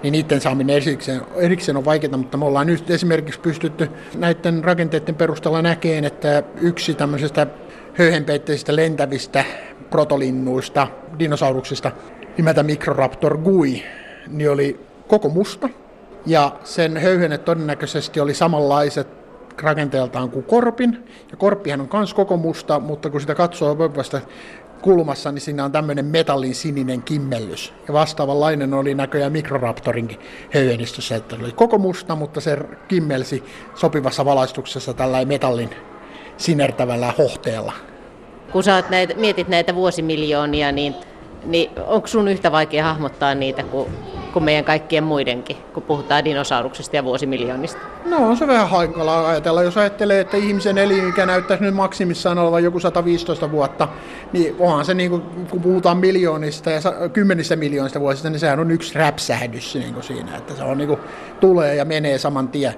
niin 0.03 0.13
niiden 0.13 0.41
saaminen 0.41 0.77
erikseen, 0.77 1.21
erikseen 1.37 1.77
on 1.77 1.85
vaikeaa, 1.85 2.17
mutta 2.17 2.37
me 2.37 2.45
ollaan 2.45 2.67
nyt 2.67 2.91
esimerkiksi 2.91 3.41
pystytty 3.41 3.91
näiden 4.15 4.65
rakenteiden 4.65 5.15
perusteella 5.15 5.63
näkemään, 5.63 6.05
että 6.05 6.43
yksi 6.61 6.95
tämmöisestä 6.95 7.47
höyhenpeitteisistä 7.95 8.77
lentävistä 8.77 9.45
protolinnuista, 9.91 10.89
dinosauruksista, 11.19 11.93
nimeltä 12.37 12.63
Microraptor 12.63 13.39
gui, 13.39 13.83
niin 14.29 14.51
oli 14.51 14.81
koko 15.09 15.29
musta. 15.29 15.69
Ja 16.27 16.53
sen 16.65 16.97
höyhenet 16.97 17.45
todennäköisesti 17.45 18.21
oli 18.21 18.35
samanlaiset 18.35 19.09
rakenteeltaan 19.63 20.31
kuin 20.31 20.45
korpin. 20.45 21.05
Ja 21.31 21.37
korppihan 21.37 21.81
on 21.81 21.89
myös 21.93 22.15
koko 22.15 22.37
musta, 22.37 22.81
mutta 22.81 23.11
kun 23.11 23.21
sitä 23.21 23.35
katsoo 23.35 23.79
vasta 23.79 24.21
kulmassa, 24.83 25.33
niin 25.33 25.41
siinä 25.41 25.65
on 25.65 25.73
tämmöinen 25.73 26.05
metallin 26.05 26.55
sininen 26.55 27.03
kimmellys. 27.03 27.75
Ja 27.89 27.95
vastaavanlainen 27.95 28.75
oli 28.75 28.95
näköjään 28.95 29.33
Mikroraptorinkin 29.33 30.19
höyhenistössä, 30.55 31.17
että 31.17 31.37
oli 31.41 31.53
koko 31.53 31.79
musta, 31.79 32.17
mutta 32.17 32.41
se 32.41 32.59
kimmelsi 32.89 33.45
sopivassa 33.75 34.25
valaistuksessa 34.25 34.95
tällä 34.95 35.25
metallin 35.25 35.71
sinertävällä 36.37 37.15
hohteella. 37.19 37.73
Kun 38.53 38.63
sä 38.63 38.83
näitä, 38.91 39.15
mietit 39.15 39.49
näitä 39.49 39.75
vuosimiljoonia, 39.75 40.73
niin, 40.73 40.95
niin 41.47 41.71
onko 41.87 42.07
sun 42.07 42.29
yhtä 42.29 42.53
vaikea 42.53 42.85
hahmottaa 42.85 43.35
niitä 43.35 43.63
kuin 43.63 43.89
kuin 44.37 44.45
meidän 44.45 44.65
kaikkien 44.65 45.05
muidenkin, 45.05 45.57
kun 45.75 45.83
puhutaan 45.83 46.25
dinosauruksista 46.25 46.97
ja 46.97 47.05
vuosimiljoonista? 47.05 47.81
No 48.05 48.17
on 48.29 48.37
se 48.37 48.47
vähän 48.47 48.69
hankalaa 48.69 49.29
ajatella. 49.29 49.63
Jos 49.63 49.77
ajattelee, 49.77 50.21
että 50.21 50.37
ihmisen 50.37 50.79
elinikä 50.79 51.27
näyttäisi 51.27 51.65
nyt 51.65 51.75
maksimissaan 51.75 52.39
olevan 52.39 52.65
joku 52.65 52.81
115 52.81 53.51
vuotta, 53.51 53.89
niin 54.33 54.57
onhan 54.59 54.85
se, 54.85 54.95
niin 54.95 55.11
kuin, 55.11 55.23
kun 55.51 55.61
puhutaan 55.61 55.97
miljoonista 55.97 56.71
ja 56.71 56.81
kymmenistä 57.13 57.57
miljoonista 57.57 58.01
vuosista, 58.01 58.31
niin 58.31 58.41
sehän 58.41 58.61
on 58.61 58.71
yksi 58.71 58.95
räpsähdys 58.95 59.75
niin 59.75 59.95
kuin 59.95 60.05
siinä, 60.05 60.37
että 60.37 60.55
se 60.55 60.63
on 60.63 60.79
niin 60.79 60.89
kuin, 60.89 61.01
tulee 61.41 61.75
ja 61.75 61.85
menee 61.85 62.19
saman 62.19 62.49
tien. 62.49 62.75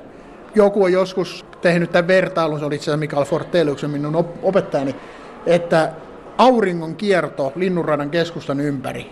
Joku 0.55 0.85
on 0.85 0.93
joskus 0.93 1.45
tehnyt 1.61 1.93
tämän 1.93 2.09
vertailun, 2.09 2.59
se 2.59 2.65
oli 2.65 2.75
itse 2.75 2.85
asiassa 2.85 3.01
Mikael 3.01 3.25
Forteliuksen 3.25 3.91
minun 3.91 4.27
opettajani, 4.43 4.97
että 5.47 5.93
auringon 6.39 6.97
kierto 6.97 7.53
linnunradan 7.57 8.11
keskustan 8.11 8.61
ympäri 8.61 9.11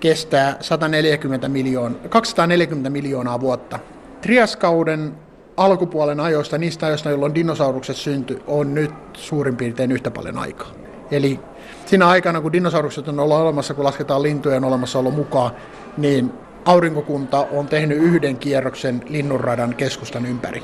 kestää 0.00 0.56
140 0.60 1.48
miljoon, 1.48 2.00
240 2.08 2.90
miljoonaa 2.90 3.40
vuotta. 3.40 3.78
Triaskauden 4.20 5.12
alkupuolen 5.56 6.20
ajoista, 6.20 6.58
niistä 6.58 6.86
ajoista, 6.86 7.10
jolloin 7.10 7.34
dinosaurukset 7.34 7.96
syntyi, 7.96 8.42
on 8.46 8.74
nyt 8.74 8.90
suurin 9.12 9.56
piirtein 9.56 9.92
yhtä 9.92 10.10
paljon 10.10 10.38
aikaa. 10.38 10.70
Eli 11.10 11.40
siinä 11.86 12.08
aikana, 12.08 12.40
kun 12.40 12.52
dinosaurukset 12.52 13.08
on 13.08 13.20
ollut 13.20 13.36
olemassa, 13.36 13.74
kun 13.74 13.84
lasketaan 13.84 14.22
lintujen 14.22 14.64
olemassaolo 14.64 15.10
mukaan, 15.10 15.50
niin 15.96 16.32
aurinkokunta 16.64 17.46
on 17.52 17.66
tehnyt 17.66 17.98
yhden 17.98 18.36
kierroksen 18.36 19.02
linnunradan 19.08 19.74
keskustan 19.74 20.26
ympäri. 20.26 20.62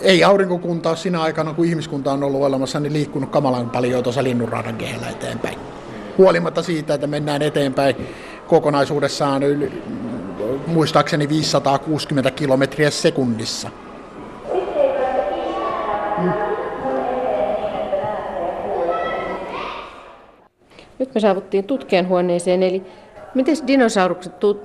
Ei 0.00 0.24
aurinkokunta 0.24 0.88
ole 0.88 0.96
siinä 0.96 1.22
aikana, 1.22 1.54
kun 1.54 1.64
ihmiskunta 1.64 2.12
on 2.12 2.22
ollut 2.22 2.42
olemassa, 2.42 2.80
niin 2.80 2.92
liikkunut 2.92 3.30
kamalan 3.30 3.70
paljon 3.70 4.02
tuossa 4.02 4.22
linnunradan 4.22 4.76
kehellä 4.76 5.08
eteenpäin. 5.08 5.58
Huolimatta 6.18 6.62
siitä, 6.62 6.94
että 6.94 7.06
mennään 7.06 7.42
eteenpäin 7.42 7.96
kokonaisuudessaan 8.46 9.42
yli, 9.42 9.82
muistaakseni 10.66 11.28
560 11.28 12.30
kilometriä 12.30 12.90
sekunnissa. 12.90 13.70
Nyt 20.98 21.14
me 21.14 21.20
saavuttiin 21.20 21.64
tutkijan 21.64 22.08
huoneeseen, 22.08 22.62
eli 22.62 22.82
miten 23.34 23.56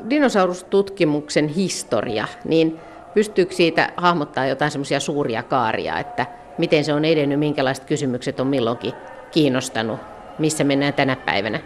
dinosaurustutkimuksen 0.09 1.47
historia, 1.47 2.27
niin 2.45 2.79
pystyykö 3.15 3.53
siitä 3.53 3.89
hahmottaa 3.97 4.45
jotain 4.45 4.71
semmoisia 4.71 4.99
suuria 4.99 5.43
kaaria, 5.43 5.99
että 5.99 6.25
miten 6.57 6.85
se 6.85 6.93
on 6.93 7.05
edennyt, 7.05 7.39
minkälaiset 7.39 7.85
kysymykset 7.85 8.39
on 8.39 8.47
milloinkin 8.47 8.93
kiinnostanut, 9.31 9.99
missä 10.39 10.63
mennään 10.63 10.93
tänä 10.93 11.15
päivänä? 11.15 11.59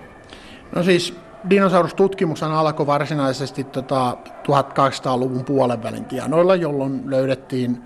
No 0.76 0.84
siis 0.84 1.14
dinosaurustutkimus 1.50 2.44
alkoi 2.44 2.88
varsinaisesti 2.88 3.64
tota 3.64 4.18
1800-luvun 4.24 5.46
puolen 5.46 5.84
välin 5.84 6.06
tienoilla, 6.06 6.56
jolloin 6.56 7.02
löydettiin 7.06 7.82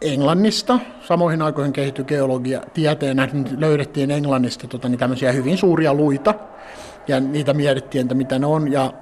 Englannista, 0.00 0.78
samoihin 1.00 1.42
aikoihin 1.42 1.72
kehittyi 1.72 2.04
geologia 2.04 2.60
tieteenä, 2.74 3.28
niin 3.32 3.60
löydettiin 3.60 4.10
Englannista 4.10 4.68
tota, 4.68 4.88
niin 4.88 4.98
tämmöisiä 4.98 5.32
hyvin 5.32 5.58
suuria 5.58 5.94
luita, 5.94 6.34
ja 7.08 7.20
niitä 7.20 7.54
mietittiin, 7.54 8.02
että 8.02 8.14
mitä 8.14 8.38
ne 8.38 8.46
on, 8.46 8.72
ja 8.72 8.92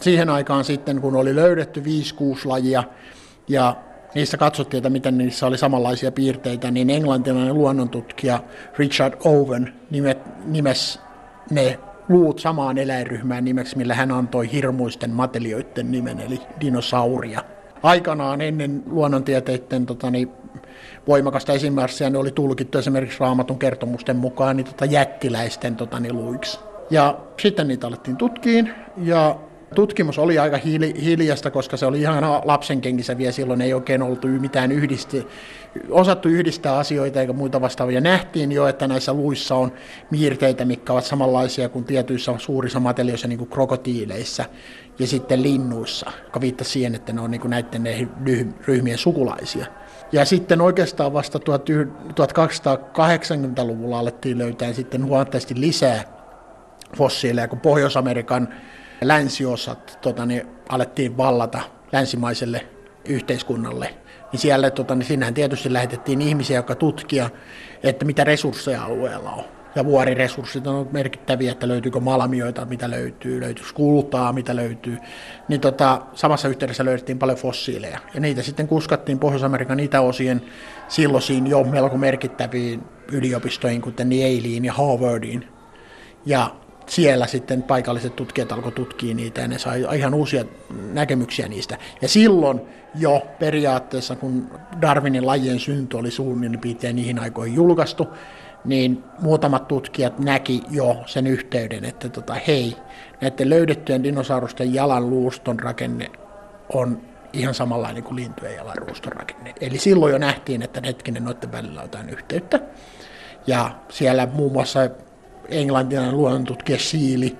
siihen 0.00 0.30
aikaan 0.30 0.64
sitten, 0.64 1.00
kun 1.00 1.16
oli 1.16 1.34
löydetty 1.34 1.80
5-6 1.80 1.84
lajia, 2.44 2.84
ja 3.48 3.76
niissä 4.14 4.36
katsottiin, 4.36 4.78
että 4.78 4.90
miten 4.90 5.18
niissä 5.18 5.46
oli 5.46 5.58
samanlaisia 5.58 6.12
piirteitä, 6.12 6.70
niin 6.70 6.90
englantilainen 6.90 7.54
luonnontutkija 7.54 8.40
Richard 8.78 9.14
Owen 9.24 9.72
nimet, 9.90 10.18
nimes 10.44 11.00
ne 11.50 11.78
luut 12.08 12.38
samaan 12.38 12.78
eläinryhmään 12.78 13.44
nimeksi, 13.44 13.76
millä 13.76 13.94
hän 13.94 14.12
antoi 14.12 14.52
hirmuisten 14.52 15.10
matelioiden 15.10 15.90
nimen, 15.90 16.20
eli 16.20 16.40
dinosauria. 16.60 17.44
Aikanaan 17.82 18.40
ennen 18.40 18.82
luonnontieteiden 18.86 19.86
tota, 19.86 20.10
niin, 20.10 20.30
voimakasta 21.08 21.52
esimerkkiä 21.52 22.10
ne 22.10 22.18
oli 22.18 22.30
tulkittu 22.30 22.78
esimerkiksi 22.78 23.20
raamatun 23.20 23.58
kertomusten 23.58 24.16
mukaan 24.16 24.56
niin, 24.56 24.66
tota, 24.66 24.84
jättiläisten 24.84 25.76
tota, 25.76 26.00
niin, 26.00 26.16
luiksi. 26.16 26.58
Ja 26.90 27.18
sitten 27.40 27.68
niitä 27.68 27.86
alettiin 27.86 28.16
tutkiin, 28.16 28.74
ja 28.96 29.36
tutkimus 29.72 30.18
oli 30.18 30.38
aika 30.38 30.56
hiljasta, 31.02 31.50
koska 31.50 31.76
se 31.76 31.86
oli 31.86 32.00
ihan 32.00 32.24
lapsen 32.44 32.80
kenkissä 32.80 33.18
vielä 33.18 33.32
silloin, 33.32 33.60
ei 33.60 33.74
oikein 33.74 34.02
oltu 34.02 34.28
mitään 34.28 34.72
yhdisti, 34.72 35.26
osattu 35.90 36.28
yhdistää 36.28 36.78
asioita 36.78 37.20
eikä 37.20 37.32
muita 37.32 37.60
vastaavia. 37.60 38.00
Nähtiin 38.00 38.52
jo, 38.52 38.66
että 38.66 38.88
näissä 38.88 39.12
luissa 39.12 39.54
on 39.54 39.72
miirteitä, 40.10 40.64
mitkä 40.64 40.92
ovat 40.92 41.04
samanlaisia 41.04 41.68
kuin 41.68 41.84
tietyissä 41.84 42.34
suurissa 42.38 42.80
matelioissa, 42.80 43.28
niin 43.28 43.38
kuin 43.38 43.50
krokotiileissä 43.50 44.44
ja 44.98 45.06
sitten 45.06 45.42
linnuissa, 45.42 46.12
joka 46.24 46.40
viittaa 46.40 46.64
siihen, 46.64 46.94
että 46.94 47.12
ne 47.12 47.20
on 47.20 47.30
niin 47.30 47.40
kuin 47.40 47.50
näiden 47.50 48.08
ryhmien 48.66 48.98
sukulaisia. 48.98 49.66
Ja 50.12 50.24
sitten 50.24 50.60
oikeastaan 50.60 51.12
vasta 51.12 51.38
1280-luvulla 51.38 53.98
alettiin 53.98 54.38
löytää 54.38 54.72
sitten 54.72 55.04
huomattavasti 55.04 55.60
lisää 55.60 56.04
fossiileja, 56.96 57.48
kun 57.48 57.60
Pohjois-Amerikan 57.60 58.48
länsiosat 59.08 59.98
tota, 60.02 60.26
niin 60.26 60.46
alettiin 60.68 61.16
vallata 61.16 61.60
länsimaiselle 61.92 62.66
yhteiskunnalle, 63.08 63.94
niin 64.32 64.40
siellä 64.40 64.70
tota, 64.70 64.94
niin 64.94 65.06
sinähän 65.06 65.34
tietysti 65.34 65.72
lähetettiin 65.72 66.22
ihmisiä, 66.22 66.58
jotka 66.58 66.74
tutkia, 66.74 67.30
että 67.82 68.04
mitä 68.04 68.24
resursseja 68.24 68.84
alueella 68.84 69.30
on. 69.30 69.44
Ja 69.74 69.84
vuoriresurssit 69.84 70.66
on 70.66 70.88
merkittäviä, 70.92 71.52
että 71.52 71.68
löytyykö 71.68 72.00
malmioita, 72.00 72.64
mitä 72.64 72.90
löytyy, 72.90 73.40
löytyykö 73.40 73.70
kultaa, 73.74 74.32
mitä 74.32 74.56
löytyy. 74.56 74.98
Niin 75.48 75.60
tota, 75.60 76.02
samassa 76.14 76.48
yhteydessä 76.48 76.84
löydettiin 76.84 77.18
paljon 77.18 77.38
fossiileja. 77.38 77.98
Ja 78.14 78.20
niitä 78.20 78.42
sitten 78.42 78.68
kuskattiin 78.68 79.18
Pohjois-Amerikan 79.18 79.80
itäosien 79.80 80.42
silloisiin 80.88 81.46
jo 81.46 81.64
melko 81.64 81.96
merkittäviin 81.96 82.82
yliopistoihin, 83.12 83.82
kuten 83.82 84.12
Yalein 84.12 84.64
ja 84.64 84.72
Harvardiin. 84.72 85.48
Ja 86.26 86.50
siellä 86.94 87.26
sitten 87.26 87.62
paikalliset 87.62 88.16
tutkijat 88.16 88.52
alkoi 88.52 88.72
tutkia 88.72 89.14
niitä 89.14 89.40
ja 89.40 89.48
ne 89.48 89.58
sai 89.58 89.86
ihan 89.96 90.14
uusia 90.14 90.44
näkemyksiä 90.92 91.48
niistä. 91.48 91.78
Ja 92.02 92.08
silloin 92.08 92.60
jo 92.94 93.22
periaatteessa, 93.38 94.16
kun 94.16 94.50
Darwinin 94.80 95.26
lajien 95.26 95.60
synty 95.60 95.96
oli 95.96 96.10
suunnilleen 96.10 96.60
piirtein 96.60 96.96
niihin 96.96 97.18
aikoihin 97.18 97.54
julkaistu, 97.54 98.08
niin 98.64 99.04
muutamat 99.20 99.68
tutkijat 99.68 100.18
näki 100.18 100.62
jo 100.70 100.96
sen 101.06 101.26
yhteyden, 101.26 101.84
että 101.84 102.08
tota, 102.08 102.34
hei, 102.46 102.76
näiden 103.20 103.50
löydettyjen 103.50 104.02
dinosaurusten 104.02 104.74
jalan 104.74 105.10
luuston 105.10 105.60
rakenne 105.60 106.10
on 106.72 107.00
ihan 107.32 107.54
samanlainen 107.54 108.02
kuin 108.02 108.16
lintujen 108.16 108.56
jalan 108.56 108.76
luuston 108.86 109.12
rakenne. 109.12 109.54
Eli 109.60 109.78
silloin 109.78 110.12
jo 110.12 110.18
nähtiin, 110.18 110.62
että 110.62 110.80
hetkinen 110.86 111.24
noiden 111.24 111.52
välillä 111.52 111.80
on 111.80 111.84
jotain 111.84 112.10
yhteyttä. 112.10 112.60
Ja 113.46 113.70
siellä 113.88 114.26
muun 114.26 114.52
muassa 114.52 114.80
englantilainen 115.52 116.16
luonnontutkija 116.16 116.78
Siili 116.78 117.38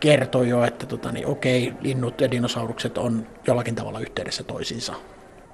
kertoi 0.00 0.48
jo, 0.48 0.64
että 0.64 0.86
tota, 0.86 1.12
niin, 1.12 1.26
okei, 1.26 1.72
linnut 1.80 2.20
ja 2.20 2.30
dinosaurukset 2.30 2.98
on 2.98 3.26
jollakin 3.46 3.74
tavalla 3.74 4.00
yhteydessä 4.00 4.44
toisiinsa. 4.44 4.94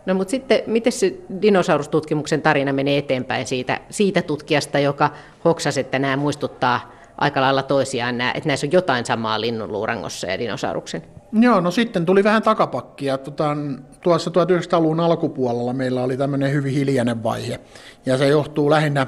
No 0.07 0.15
mutta 0.15 0.31
sitten, 0.31 0.63
miten 0.67 0.93
se 0.93 1.15
dinosaurustutkimuksen 1.43 2.43
tarina 2.43 2.73
menee 2.73 2.99
eteenpäin 2.99 3.47
siitä, 3.47 3.81
siitä 3.91 4.23
tutkijasta, 4.23 4.79
joka 4.79 5.11
hoksasi, 5.45 5.81
että 5.81 5.99
nämä 5.99 6.17
muistuttaa 6.17 6.93
aika 7.19 7.41
lailla 7.41 7.63
toisiaan, 7.63 8.19
nämä, 8.19 8.33
että 8.33 8.49
näissä 8.49 8.67
on 8.67 8.73
jotain 8.73 9.07
samaa 9.07 9.41
linnunluurangossa 9.41 10.27
ja 10.27 10.39
dinosauruksen? 10.39 11.03
Joo, 11.33 11.61
no 11.61 11.71
sitten 11.71 12.07
tuli 12.07 12.25
vähän 12.25 12.43
takapakkia. 12.43 13.19
Tota, 13.19 13.57
tuossa 14.03 14.31
1900-luvun 14.31 15.01
alkupuolella 15.01 15.73
meillä 15.73 16.03
oli 16.03 16.17
tämmöinen 16.17 16.53
hyvin 16.53 16.75
hiljainen 16.75 17.23
vaihe, 17.23 17.61
ja 18.07 18.19
se 18.19 18.29
johtuu 18.29 18.71
lähinnä 18.71 19.07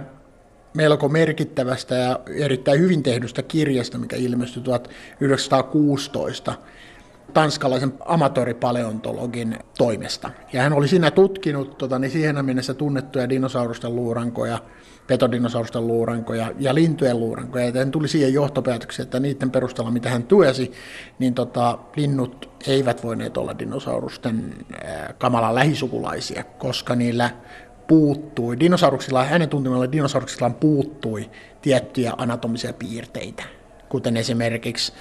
melko 0.74 1.08
merkittävästä 1.08 1.94
ja 1.94 2.20
erittäin 2.36 2.80
hyvin 2.80 3.02
tehdystä 3.02 3.42
kirjasta, 3.42 3.98
mikä 3.98 4.16
ilmestyi 4.16 4.62
1916 4.62 6.54
tanskalaisen 7.34 7.92
amatööripaleontologin 8.04 9.58
toimesta. 9.78 10.30
Ja 10.52 10.62
hän 10.62 10.72
oli 10.72 10.88
siinä 10.88 11.10
tutkinut 11.10 11.78
tota, 11.78 11.98
niin 11.98 12.10
siihen 12.10 12.44
mennessä 12.44 12.74
tunnettuja 12.74 13.28
dinosaurusten 13.28 13.96
luurankoja, 13.96 14.58
petodinosaurusten 15.06 15.86
luurankoja 15.86 16.52
ja 16.58 16.74
lintujen 16.74 17.20
luurankoja. 17.20 17.64
Ja 17.64 17.72
hän 17.78 17.90
tuli 17.90 18.08
siihen 18.08 18.34
johtopäätökseen, 18.34 19.04
että 19.04 19.20
niiden 19.20 19.50
perusteella, 19.50 19.90
mitä 19.90 20.10
hän 20.10 20.22
tuesi, 20.22 20.72
niin 21.18 21.34
tota, 21.34 21.78
linnut 21.96 22.50
eivät 22.66 23.04
voineet 23.04 23.36
olla 23.36 23.58
dinosaurusten 23.58 24.54
äh, 24.84 25.14
kamalan 25.18 25.54
lähisukulaisia, 25.54 26.44
koska 26.44 26.94
niillä 26.94 27.30
puuttui, 27.86 28.60
dinosauruksilla, 28.60 29.24
hänen 29.24 29.48
tuntemalla 29.48 29.92
dinosauruksilla 29.92 30.50
puuttui 30.50 31.30
tiettyjä 31.62 32.12
anatomisia 32.18 32.72
piirteitä 32.72 33.42
kuten 33.92 34.16
esimerkiksi 34.16 34.92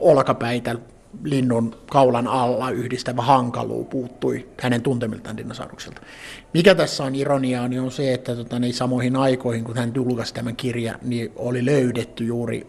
olkapäitä 0.00 0.76
linnun 1.24 1.74
kaulan 1.90 2.26
alla 2.26 2.70
yhdistävä 2.70 3.22
hankaluu 3.22 3.84
puuttui 3.84 4.48
hänen 4.60 4.82
tuntemiltaan 4.82 5.36
dinosauruksilta. 5.36 6.00
Mikä 6.54 6.74
tässä 6.74 7.04
on 7.04 7.14
ironiaa, 7.14 7.68
niin 7.68 7.80
on 7.80 7.90
se, 7.90 8.14
että 8.14 8.36
tota, 8.36 8.58
niin 8.58 8.74
samoihin 8.74 9.16
aikoihin, 9.16 9.64
kun 9.64 9.76
hän 9.76 9.92
julkaisi 9.94 10.34
tämän 10.34 10.56
kirjan, 10.56 10.98
niin 11.02 11.32
oli 11.36 11.64
löydetty 11.64 12.24
juuri 12.24 12.66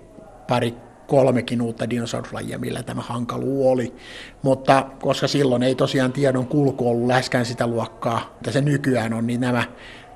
pari 0.48 0.74
kolmekin 1.12 1.62
uutta 1.62 1.90
dinosauruslajia, 1.90 2.58
millä 2.58 2.84
tämä 2.84 3.02
hankaluu 3.02 3.72
oli. 3.72 3.94
Mutta 4.42 4.86
koska 5.02 5.28
silloin 5.28 5.64
ei 5.64 5.76
tosiaan 5.76 6.14
tiedon 6.14 6.48
kulku 6.48 6.90
ollut 6.90 7.08
läheskään 7.08 7.46
sitä 7.46 7.68
luokkaa, 7.68 8.36
mitä 8.40 8.52
se 8.52 8.62
nykyään 8.62 9.14
on, 9.14 9.28
niin 9.28 9.42
nämä 9.42 9.64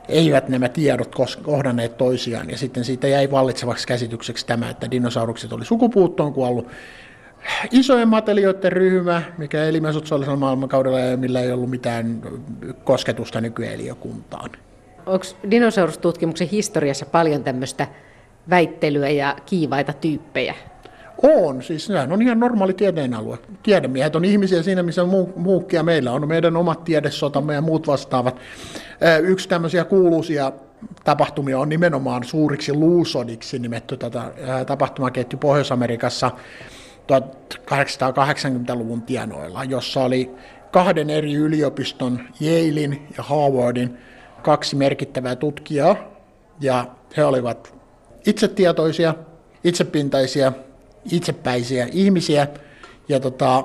eivät 0.08 0.50
nämä 0.50 0.70
tiedot 0.70 1.16
kohdanneet 1.44 1.98
toisiaan. 1.98 2.50
Ja 2.50 2.58
sitten 2.58 2.84
siitä 2.84 3.08
jäi 3.08 3.32
vallitsevaksi 3.32 3.88
käsitykseksi 3.88 4.46
tämä, 4.46 4.70
että 4.70 4.92
dinosaurukset 4.92 5.54
oli 5.54 5.66
sukupuuttoon 5.66 6.34
kuollut 6.34 6.68
isojen 7.72 8.08
matelioiden 8.08 8.72
ryhmä, 8.72 9.22
mikä 9.38 9.66
eli 9.66 9.82
mesotsolisella 9.82 10.38
maailmankaudella 10.38 11.00
ja 11.00 11.18
millä 11.18 11.42
ei 11.42 11.52
ollut 11.52 11.70
mitään 11.70 12.22
kosketusta 12.84 13.42
nykyeliökuntaan. 13.42 14.50
Onko 15.06 15.26
dinosaurustutkimuksen 15.52 16.48
historiassa 16.48 17.06
paljon 17.06 17.44
tämmöistä 17.44 17.88
väittelyä 18.50 19.10
ja 19.10 19.36
kiivaita 19.46 19.94
tyyppejä? 19.94 20.56
On, 21.24 21.64
siis 21.64 21.86
sehän 21.86 22.12
on 22.12 22.22
ihan 22.22 22.40
normaali 22.40 22.74
tieteen 22.74 23.14
alue. 23.14 23.38
Tiedemiehet 23.64 24.16
on 24.16 24.26
ihmisiä 24.26 24.64
siinä, 24.64 24.84
missä 24.84 25.06
muu, 25.06 25.34
muukkia 25.36 25.84
meillä 25.84 26.12
on 26.12 26.28
meidän 26.28 26.58
omat 26.58 26.84
tiedesotamme 26.84 27.54
ja 27.54 27.62
muut 27.62 27.88
vastaavat. 27.88 28.36
Yksi 29.24 29.50
tämmöisiä 29.50 29.86
kuuluisia 29.86 30.52
tapahtumia 31.04 31.60
on 31.60 31.70
nimenomaan 31.70 32.24
suuriksi 32.24 32.74
luusodiksi 32.74 33.60
nimetty 33.60 33.98
tätä 33.98 34.22
tapahtumaketju 34.68 35.40
Pohjois-Amerikassa 35.40 36.32
1880-luvun 37.12 39.02
tienoilla, 39.02 39.64
jossa 39.64 40.02
oli 40.04 40.32
kahden 40.72 41.10
eri 41.10 41.34
yliopiston, 41.34 42.20
Yalein 42.42 43.08
ja 43.18 43.24
Harvardin, 43.24 43.98
kaksi 44.42 44.76
merkittävää 44.76 45.36
tutkijaa, 45.36 45.96
ja 46.62 46.86
he 47.18 47.26
olivat 47.26 47.76
itsetietoisia, 48.26 49.16
itsepintaisia, 49.64 50.52
itsepäisiä 51.12 51.88
ihmisiä, 51.92 52.48
ja 53.10 53.20
tota, 53.20 53.64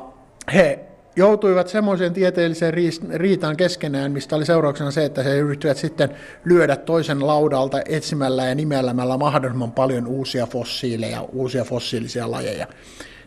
he 0.54 0.78
joutuivat 1.16 1.68
semmoiseen 1.68 2.12
tieteelliseen 2.12 2.74
riitaan 3.14 3.56
keskenään, 3.56 4.12
mistä 4.12 4.36
oli 4.36 4.46
seurauksena 4.46 4.90
se, 4.90 5.04
että 5.04 5.22
he 5.22 5.38
yrittivät 5.38 5.76
sitten 5.76 6.10
lyödä 6.44 6.76
toisen 6.76 7.26
laudalta 7.26 7.80
etsimällä 7.88 8.44
ja 8.44 8.54
nimellämällä 8.54 9.16
mahdollisimman 9.16 9.72
paljon 9.72 10.06
uusia 10.06 10.46
fossiileja, 10.46 11.22
uusia 11.22 11.64
fossiilisia 11.64 12.30
lajeja. 12.30 12.66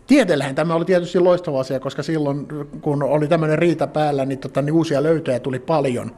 Tieteellähän 0.07 0.55
tämä 0.55 0.75
oli 0.75 0.85
tietysti 0.85 1.19
loistava 1.19 1.59
asia, 1.59 1.79
koska 1.79 2.03
silloin 2.03 2.47
kun 2.81 3.03
oli 3.03 3.27
tämmöinen 3.27 3.59
riita 3.59 3.87
päällä, 3.87 4.25
niin, 4.25 4.39
tota, 4.39 4.61
niin 4.61 4.73
uusia 4.73 5.03
löytöjä 5.03 5.39
tuli 5.39 5.59
paljon. 5.59 6.15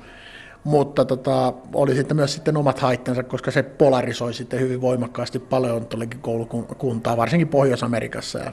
Mutta 0.65 1.05
tota, 1.05 1.53
oli 1.73 1.95
sitten 1.95 2.17
myös 2.17 2.33
sitten 2.33 2.57
omat 2.57 2.79
haittansa, 2.79 3.23
koska 3.23 3.51
se 3.51 3.63
polarisoi 3.63 4.33
sitten 4.33 4.59
hyvin 4.59 4.81
voimakkaasti 4.81 5.39
paleontologian 5.39 6.21
koulukuntaa, 6.21 7.17
varsinkin 7.17 7.47
Pohjois-Amerikassa. 7.47 8.39
Ja 8.39 8.51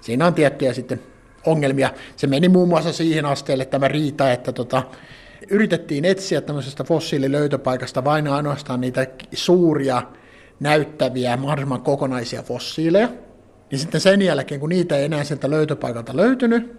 siinä 0.00 0.26
on 0.26 0.34
tiettyjä 0.34 0.72
sitten 0.72 1.00
ongelmia. 1.46 1.90
Se 2.16 2.26
meni 2.26 2.48
muun 2.48 2.68
muassa 2.68 2.92
siihen 2.92 3.26
asteelle 3.26 3.64
tämä 3.64 3.88
riita, 3.88 4.32
että 4.32 4.52
tota, 4.52 4.82
yritettiin 5.50 6.04
etsiä 6.04 6.40
tämmöisestä 6.40 6.84
fossiililöytöpaikasta 6.84 8.04
vain 8.04 8.28
ainoastaan 8.28 8.80
niitä 8.80 9.06
suuria, 9.32 10.02
näyttäviä, 10.60 11.36
mahdollisimman 11.36 11.82
kokonaisia 11.82 12.42
fossiileja– 12.42 13.08
niin 13.74 13.78
sitten 13.78 14.00
sen 14.00 14.22
jälkeen, 14.22 14.60
kun 14.60 14.68
niitä 14.68 14.96
ei 14.96 15.04
enää 15.04 15.24
sieltä 15.24 15.50
löytöpaikalta 15.50 16.16
löytynyt, 16.16 16.72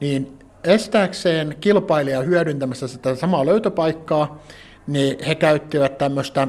niin 0.00 0.38
estääkseen 0.64 1.56
kilpailija 1.60 2.20
hyödyntämässä 2.20 2.88
sitä 2.88 3.14
samaa 3.14 3.46
löytöpaikkaa, 3.46 4.42
niin 4.86 5.24
he 5.24 5.34
käyttivät 5.34 5.98
tämmöistä 5.98 6.48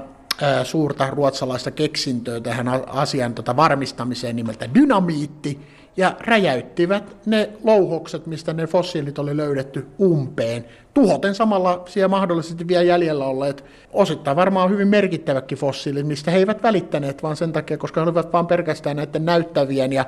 suurta 0.63 1.09
ruotsalaista 1.09 1.71
keksintöä 1.71 2.39
tähän 2.39 2.67
asian 2.87 3.33
tota 3.33 3.55
varmistamiseen 3.55 4.35
nimeltä 4.35 4.69
dynamiitti, 4.73 5.59
ja 5.97 6.15
räjäyttivät 6.19 7.15
ne 7.25 7.49
louhokset, 7.63 8.25
mistä 8.25 8.53
ne 8.53 8.67
fossiilit 8.67 9.19
oli 9.19 9.37
löydetty 9.37 9.87
umpeen, 10.01 10.65
tuhoten 10.93 11.35
samalla 11.35 11.83
siellä 11.87 12.07
mahdollisesti 12.07 12.67
vielä 12.67 12.83
jäljellä 12.83 13.25
olleet, 13.25 13.63
osittain 13.93 14.37
varmaan 14.37 14.69
hyvin 14.69 14.87
merkittäväkin 14.87 15.57
fossiilit, 15.57 16.07
mistä 16.07 16.31
he 16.31 16.37
eivät 16.37 16.63
välittäneet, 16.63 17.23
vaan 17.23 17.35
sen 17.35 17.51
takia, 17.51 17.77
koska 17.77 18.01
he 18.01 18.03
olivat 18.03 18.33
vain 18.33 18.47
pelkästään 18.47 18.95
näiden 18.95 19.25
näyttävien 19.25 19.93
ja 19.93 20.05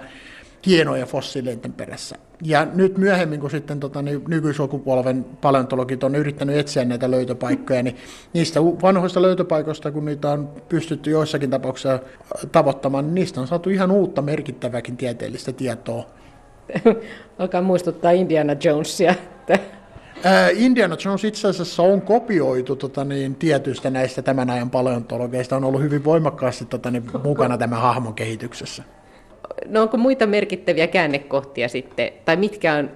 hienoja 0.65 1.05
fossiileiden 1.05 1.73
perässä. 1.73 2.15
Ja 2.43 2.67
nyt 2.73 2.97
myöhemmin, 2.97 3.39
kun 3.39 3.51
sitten 3.51 3.79
tota, 3.79 4.01
niin 4.01 4.23
nykysukupolven 4.27 5.25
paleontologit 5.41 6.03
on 6.03 6.15
yrittänyt 6.15 6.57
etsiä 6.57 6.85
näitä 6.85 7.11
löytöpaikkoja, 7.11 7.83
niin 7.83 7.95
niistä 8.33 8.63
vanhoista 8.63 9.21
löytöpaikoista, 9.21 9.91
kun 9.91 10.05
niitä 10.05 10.31
on 10.31 10.49
pystytty 10.69 11.09
joissakin 11.09 11.49
tapauksissa 11.49 11.99
tavoittamaan, 12.51 13.05
niin 13.05 13.15
niistä 13.15 13.41
on 13.41 13.47
saatu 13.47 13.69
ihan 13.69 13.91
uutta 13.91 14.21
merkittäväkin 14.21 14.97
tieteellistä 14.97 15.51
tietoa. 15.51 16.05
Alkaa 17.39 17.61
muistuttaa 17.61 18.11
Indiana 18.11 18.55
Jonesia. 18.63 19.15
Indiana 20.55 20.97
Jones 21.05 21.23
itse 21.23 21.47
asiassa 21.47 21.83
on 21.83 22.01
kopioitu 22.01 22.75
tota, 22.75 23.05
niin, 23.05 23.35
tietyistä 23.35 23.89
näistä 23.89 24.21
tämän 24.21 24.49
ajan 24.49 24.69
paleontologeista, 24.69 25.55
on 25.55 25.63
ollut 25.63 25.81
hyvin 25.81 26.03
voimakkaasti 26.03 26.65
tota, 26.65 26.91
niin, 26.91 27.03
mukana 27.23 27.57
tämän 27.57 27.81
hahmon 27.81 28.13
kehityksessä 28.13 28.83
no 29.69 29.81
onko 29.81 29.97
muita 29.97 30.27
merkittäviä 30.27 30.87
käännekohtia 30.87 31.69
sitten, 31.69 32.11
tai 32.25 32.35
mitkä 32.35 32.73
on, 32.73 32.91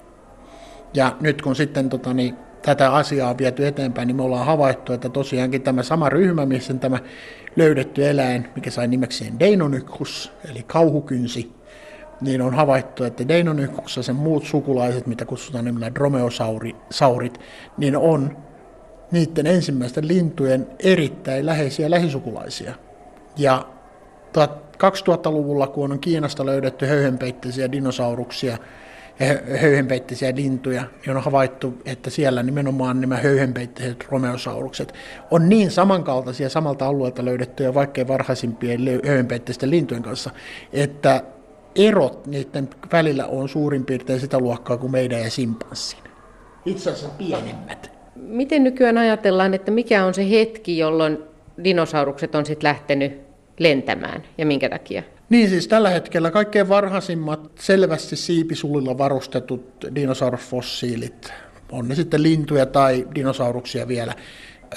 Ja 0.95 1.17
nyt 1.21 1.43
kun 1.43 1.57
sitten 1.57 1.89
tota, 1.89 2.15
niin, 2.15 2.37
tätä 2.63 2.93
asiaa 2.93 3.31
on 3.31 3.39
viety 3.39 3.67
eteenpäin, 3.67 4.07
niin 4.07 4.17
me 4.17 4.23
ollaan 4.23 4.47
havaittu, 4.47 4.93
että 4.93 5.09
tosiaankin 5.09 5.63
tämä 5.63 5.83
sama 5.83 6.09
ryhmä, 6.09 6.47
missä 6.47 6.75
tämä 6.75 6.99
löydetty 7.57 8.09
eläin, 8.09 8.49
mikä 8.55 8.71
sai 8.71 8.89
nimekseen 8.89 9.39
Deinonychus, 9.41 10.33
eli 10.51 10.63
kauhukynsi, 10.63 11.56
niin 12.21 12.43
on 12.43 12.55
havaittu, 12.55 13.05
että 13.05 13.29
Deinonychus 13.29 13.97
ja 13.97 14.03
sen 14.03 14.17
muut 14.17 14.45
sukulaiset, 14.45 15.07
mitä 15.07 15.25
kutsutaan 15.25 15.65
nimellä 15.65 15.95
dromeosaurit, 15.95 17.41
niin 17.79 17.97
on 17.97 18.37
niiden 19.11 19.47
ensimmäisten 19.47 20.09
lintujen 20.09 20.67
erittäin 20.79 21.47
läheisiä 21.47 21.91
lähisukulaisia. 21.91 22.75
Ja 23.37 23.67
2000-luvulla, 24.77 25.67
kun 25.67 25.93
on 25.93 25.99
Kiinasta 25.99 26.47
löydetty 26.47 26.87
höyhenpeitteisiä 26.87 27.73
dinosauruksia 27.73 28.59
ja 29.21 29.27
höyhenpeitteisiä 29.61 30.33
lintuja, 30.35 30.85
niin 31.07 31.17
on 31.17 31.23
havaittu, 31.23 31.75
että 31.85 32.11
siellä 32.11 32.43
nimenomaan 32.43 33.01
nämä 33.01 33.17
höyhenpeitteiset 33.17 34.07
romeosaurukset 34.09 34.95
on 35.31 35.49
niin 35.49 35.71
samankaltaisia 35.71 36.49
samalta 36.49 36.87
alueelta 36.87 37.25
löydettyjä, 37.25 37.75
vaikkei 37.75 38.09
varhaisimpien 38.09 38.81
höyhenpeitteisten 39.07 39.71
lintujen 39.71 40.03
kanssa, 40.03 40.31
että 40.73 41.23
erot 41.77 42.27
niiden 42.27 42.69
välillä 42.93 43.27
on 43.27 43.49
suurin 43.49 43.85
piirtein 43.85 44.21
sitä 44.21 44.39
luokkaa 44.39 44.77
kuin 44.77 44.93
meidän 44.93 45.21
ja 45.21 45.31
simpanssin. 45.31 46.01
Itse 46.67 46.91
asiassa 46.91 47.17
pienemmät. 47.19 47.91
Miten 48.17 48.65
nykyään 48.65 48.99
ajatellaan, 48.99 49.55
että 49.55 49.71
mikä 49.71 50.05
on 50.05 50.15
se 50.15 50.31
hetki, 50.31 50.79
jolloin 50.79 51.19
dinosaurukset 51.65 52.35
on 52.35 52.47
sitten 52.47 52.69
lähtenyt 52.69 53.21
lentämään 53.59 54.23
ja 54.39 54.47
minkä 54.47 54.69
takia? 54.69 55.03
Niin 55.31 55.49
siis 55.49 55.69
tällä 55.69 55.91
hetkellä 55.91 56.31
kaikkein 56.31 56.69
varhaisimmat 56.69 57.51
selvästi 57.59 58.17
siipisulilla 58.17 58.99
varustetut 58.99 59.87
dinosaurusfossiilit, 59.95 61.33
on 61.73 61.89
ne 61.89 61.95
sitten 61.95 62.23
lintuja 62.23 62.67
tai 62.67 63.07
dinosauruksia 63.15 63.89
vielä, 63.89 64.15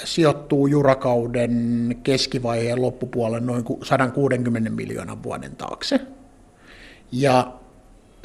sijoittuu 0.04 0.66
jurakauden 0.66 1.96
keskivaiheen 2.02 2.82
loppupuolen 2.82 3.46
noin 3.46 3.64
160 3.82 4.70
miljoonan 4.70 5.22
vuoden 5.22 5.56
taakse. 5.56 6.00
Ja 7.12 7.52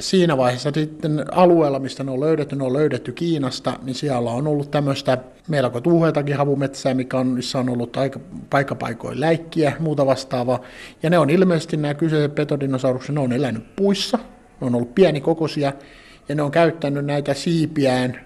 siinä 0.00 0.36
vaiheessa 0.36 0.70
sitten 0.74 1.24
alueella, 1.32 1.78
mistä 1.78 2.04
ne 2.04 2.10
on 2.10 2.20
löydetty, 2.20 2.56
ne 2.56 2.64
on 2.64 2.72
löydetty 2.72 3.12
Kiinasta, 3.12 3.78
niin 3.82 3.94
siellä 3.94 4.30
on 4.30 4.46
ollut 4.46 4.70
tämmöistä 4.70 5.18
melko 5.48 5.80
tuuheitakin 5.80 6.36
havumetsää, 6.36 6.94
mikä 6.94 7.18
on, 7.18 7.26
missä 7.26 7.58
on 7.58 7.68
ollut 7.68 7.96
aika 7.96 8.20
paikkapaikoin 8.50 9.20
läikkiä, 9.20 9.72
muuta 9.80 10.06
vastaavaa. 10.06 10.60
Ja 11.02 11.10
ne 11.10 11.18
on 11.18 11.30
ilmeisesti 11.30 11.76
nämä 11.76 11.94
kyseiset 11.94 12.34
petodinosaurukset, 12.34 13.14
ne 13.14 13.20
on 13.20 13.32
elänyt 13.32 13.76
puissa, 13.76 14.18
ne 14.60 14.66
on 14.66 14.74
ollut 14.74 14.94
pienikokoisia, 14.94 15.72
ja 16.28 16.34
ne 16.34 16.42
on 16.42 16.50
käyttänyt 16.50 17.04
näitä 17.04 17.34
siipiään 17.34 18.20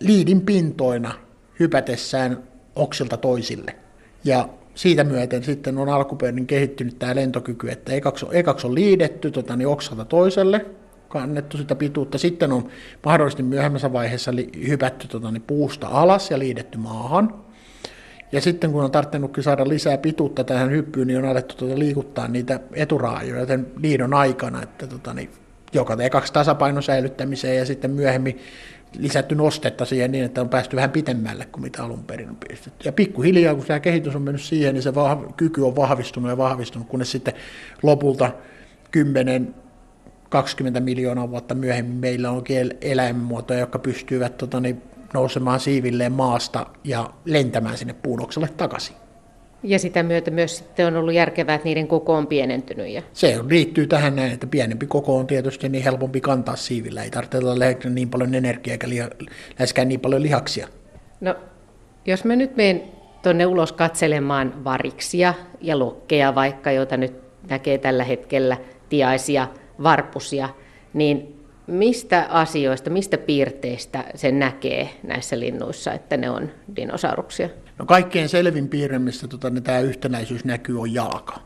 liidin 0.00 0.40
pintoina 0.40 1.14
hypätessään 1.60 2.42
oksilta 2.76 3.16
toisille. 3.16 3.76
Ja 4.24 4.48
siitä 4.76 5.04
myöten 5.04 5.44
sitten 5.44 5.78
on 5.78 5.88
alkuperin 5.88 6.46
kehittynyt 6.46 6.98
tämä 6.98 7.14
lentokyky, 7.14 7.70
että 7.70 7.92
ekaksi 7.92 8.26
on, 8.26 8.34
ekaksi 8.34 8.66
on 8.66 8.74
liidetty 8.74 9.30
tota, 9.30 9.56
niin 9.56 9.68
oksalta 9.68 10.04
toiselle, 10.04 10.66
kannettu 11.08 11.56
sitä 11.56 11.74
pituutta. 11.74 12.18
Sitten 12.18 12.52
on 12.52 12.68
mahdollisesti 13.04 13.42
myöhemmässä 13.42 13.92
vaiheessa 13.92 14.32
hypätty 14.66 15.08
tota, 15.08 15.30
niin 15.30 15.42
puusta 15.42 15.86
alas 15.86 16.30
ja 16.30 16.38
liidetty 16.38 16.78
maahan. 16.78 17.34
Ja 18.32 18.40
sitten 18.40 18.72
kun 18.72 18.84
on 18.84 18.90
tarvinnutkin 18.90 19.44
saada 19.44 19.68
lisää 19.68 19.98
pituutta 19.98 20.44
tähän 20.44 20.70
hyppyyn, 20.70 21.06
niin 21.06 21.18
on 21.18 21.28
alettu 21.28 21.54
tuota 21.54 21.78
liikuttaa 21.78 22.28
niitä 22.28 22.60
eturaajoja 22.72 23.46
tämän 23.46 23.66
liidon 23.82 24.14
aikana, 24.14 24.62
että 24.62 24.86
tota, 24.86 25.14
niin, 25.14 25.30
joka 25.72 25.96
ekaksi 26.02 26.32
tasapainon 26.32 26.82
säilyttämiseen 26.82 27.56
ja 27.56 27.66
sitten 27.66 27.90
myöhemmin 27.90 28.38
lisätty 28.98 29.34
nostetta 29.34 29.84
siihen 29.84 30.12
niin, 30.12 30.24
että 30.24 30.40
on 30.40 30.48
päästy 30.48 30.76
vähän 30.76 30.90
pitemmälle 30.90 31.46
kuin 31.46 31.62
mitä 31.62 31.84
alun 31.84 32.04
perin 32.04 32.28
on 32.28 32.36
pistetty. 32.48 32.88
Ja 32.88 32.92
pikkuhiljaa, 32.92 33.54
kun 33.54 33.66
tämä 33.66 33.80
kehitys 33.80 34.16
on 34.16 34.22
mennyt 34.22 34.42
siihen, 34.42 34.74
niin 34.74 34.82
se 34.82 34.90
vahv- 34.90 35.32
kyky 35.36 35.60
on 35.60 35.76
vahvistunut 35.76 36.30
ja 36.30 36.36
vahvistunut, 36.36 36.88
kunnes 36.88 37.10
sitten 37.10 37.34
lopulta 37.82 38.32
10 38.90 39.54
20 40.28 40.80
miljoonaa 40.80 41.30
vuotta 41.30 41.54
myöhemmin 41.54 41.96
meillä 41.96 42.30
onkin 42.30 42.74
eläinmuotoja, 42.80 43.60
jotka 43.60 43.78
pystyvät 43.78 44.38
tota, 44.38 44.60
niin, 44.60 44.82
nousemaan 45.14 45.60
siivilleen 45.60 46.12
maasta 46.12 46.66
ja 46.84 47.10
lentämään 47.24 47.78
sinne 47.78 47.94
puunokselle 48.02 48.48
takaisin. 48.56 48.96
Ja 49.62 49.78
sitä 49.78 50.02
myötä 50.02 50.30
myös 50.30 50.56
sitten 50.56 50.86
on 50.86 50.96
ollut 50.96 51.14
järkevää, 51.14 51.54
että 51.54 51.64
niiden 51.64 51.86
koko 51.88 52.14
on 52.14 52.26
pienentynyt. 52.26 52.88
Ja... 52.88 53.02
Se 53.12 53.38
liittyy 53.48 53.86
tähän 53.86 54.16
näin, 54.16 54.32
että 54.32 54.46
pienempi 54.46 54.86
koko 54.86 55.16
on 55.16 55.26
tietysti 55.26 55.68
niin 55.68 55.84
helpompi 55.84 56.20
kantaa 56.20 56.56
siivillä. 56.56 57.02
Ei 57.02 57.10
tarvitse 57.10 57.90
niin 57.90 58.10
paljon 58.10 58.34
energiaa 58.34 58.72
eikä 58.72 58.88
liha, 58.88 59.08
läheskään 59.58 59.88
niin 59.88 60.00
paljon 60.00 60.22
lihaksia. 60.22 60.68
No, 61.20 61.34
jos 62.06 62.24
me 62.24 62.36
nyt 62.36 62.56
menen 62.56 62.82
tuonne 63.22 63.46
ulos 63.46 63.72
katselemaan 63.72 64.64
variksia 64.64 65.34
ja 65.60 65.78
lokkeja 65.78 66.34
vaikka, 66.34 66.72
joita 66.72 66.96
nyt 66.96 67.12
näkee 67.48 67.78
tällä 67.78 68.04
hetkellä, 68.04 68.56
tiaisia, 68.88 69.48
varpusia, 69.82 70.48
niin 70.92 71.40
mistä 71.66 72.26
asioista, 72.30 72.90
mistä 72.90 73.18
piirteistä 73.18 74.04
sen 74.14 74.38
näkee 74.38 74.88
näissä 75.02 75.40
linnuissa, 75.40 75.92
että 75.92 76.16
ne 76.16 76.30
on 76.30 76.50
dinosauruksia? 76.76 77.48
No 77.78 77.86
kaikkein 77.86 78.28
selvin 78.28 78.68
piirre, 78.68 78.98
mistä 78.98 79.28
tota, 79.28 79.50
niin 79.50 79.62
tämä 79.62 79.80
yhtenäisyys 79.80 80.44
näkyy, 80.44 80.80
on 80.80 80.94
jalka. 80.94 81.40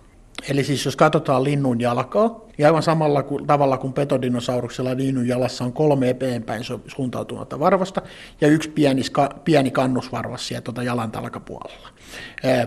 Eli 0.48 0.64
siis 0.64 0.84
jos 0.84 0.96
katsotaan 0.96 1.44
linnun 1.44 1.80
jalkaa, 1.80 2.40
niin 2.58 2.66
aivan 2.66 2.82
samalla 2.82 3.22
kuin, 3.22 3.46
tavalla 3.46 3.78
kuin 3.78 3.92
petodinosauruksen 3.92 4.96
linnun 4.96 5.28
jalassa 5.28 5.64
on 5.64 5.72
kolme 5.72 6.10
eteenpäin 6.10 6.62
suuntautunutta 6.86 7.60
varvasta 7.60 8.02
ja 8.40 8.48
yksi 8.48 8.70
pieni, 8.70 9.02
pieni 9.44 9.70
kannusvarvas 9.70 10.48
siellä 10.48 10.62
tuota 10.62 10.82
jalan 10.82 11.10
talkapuolella. 11.10 11.88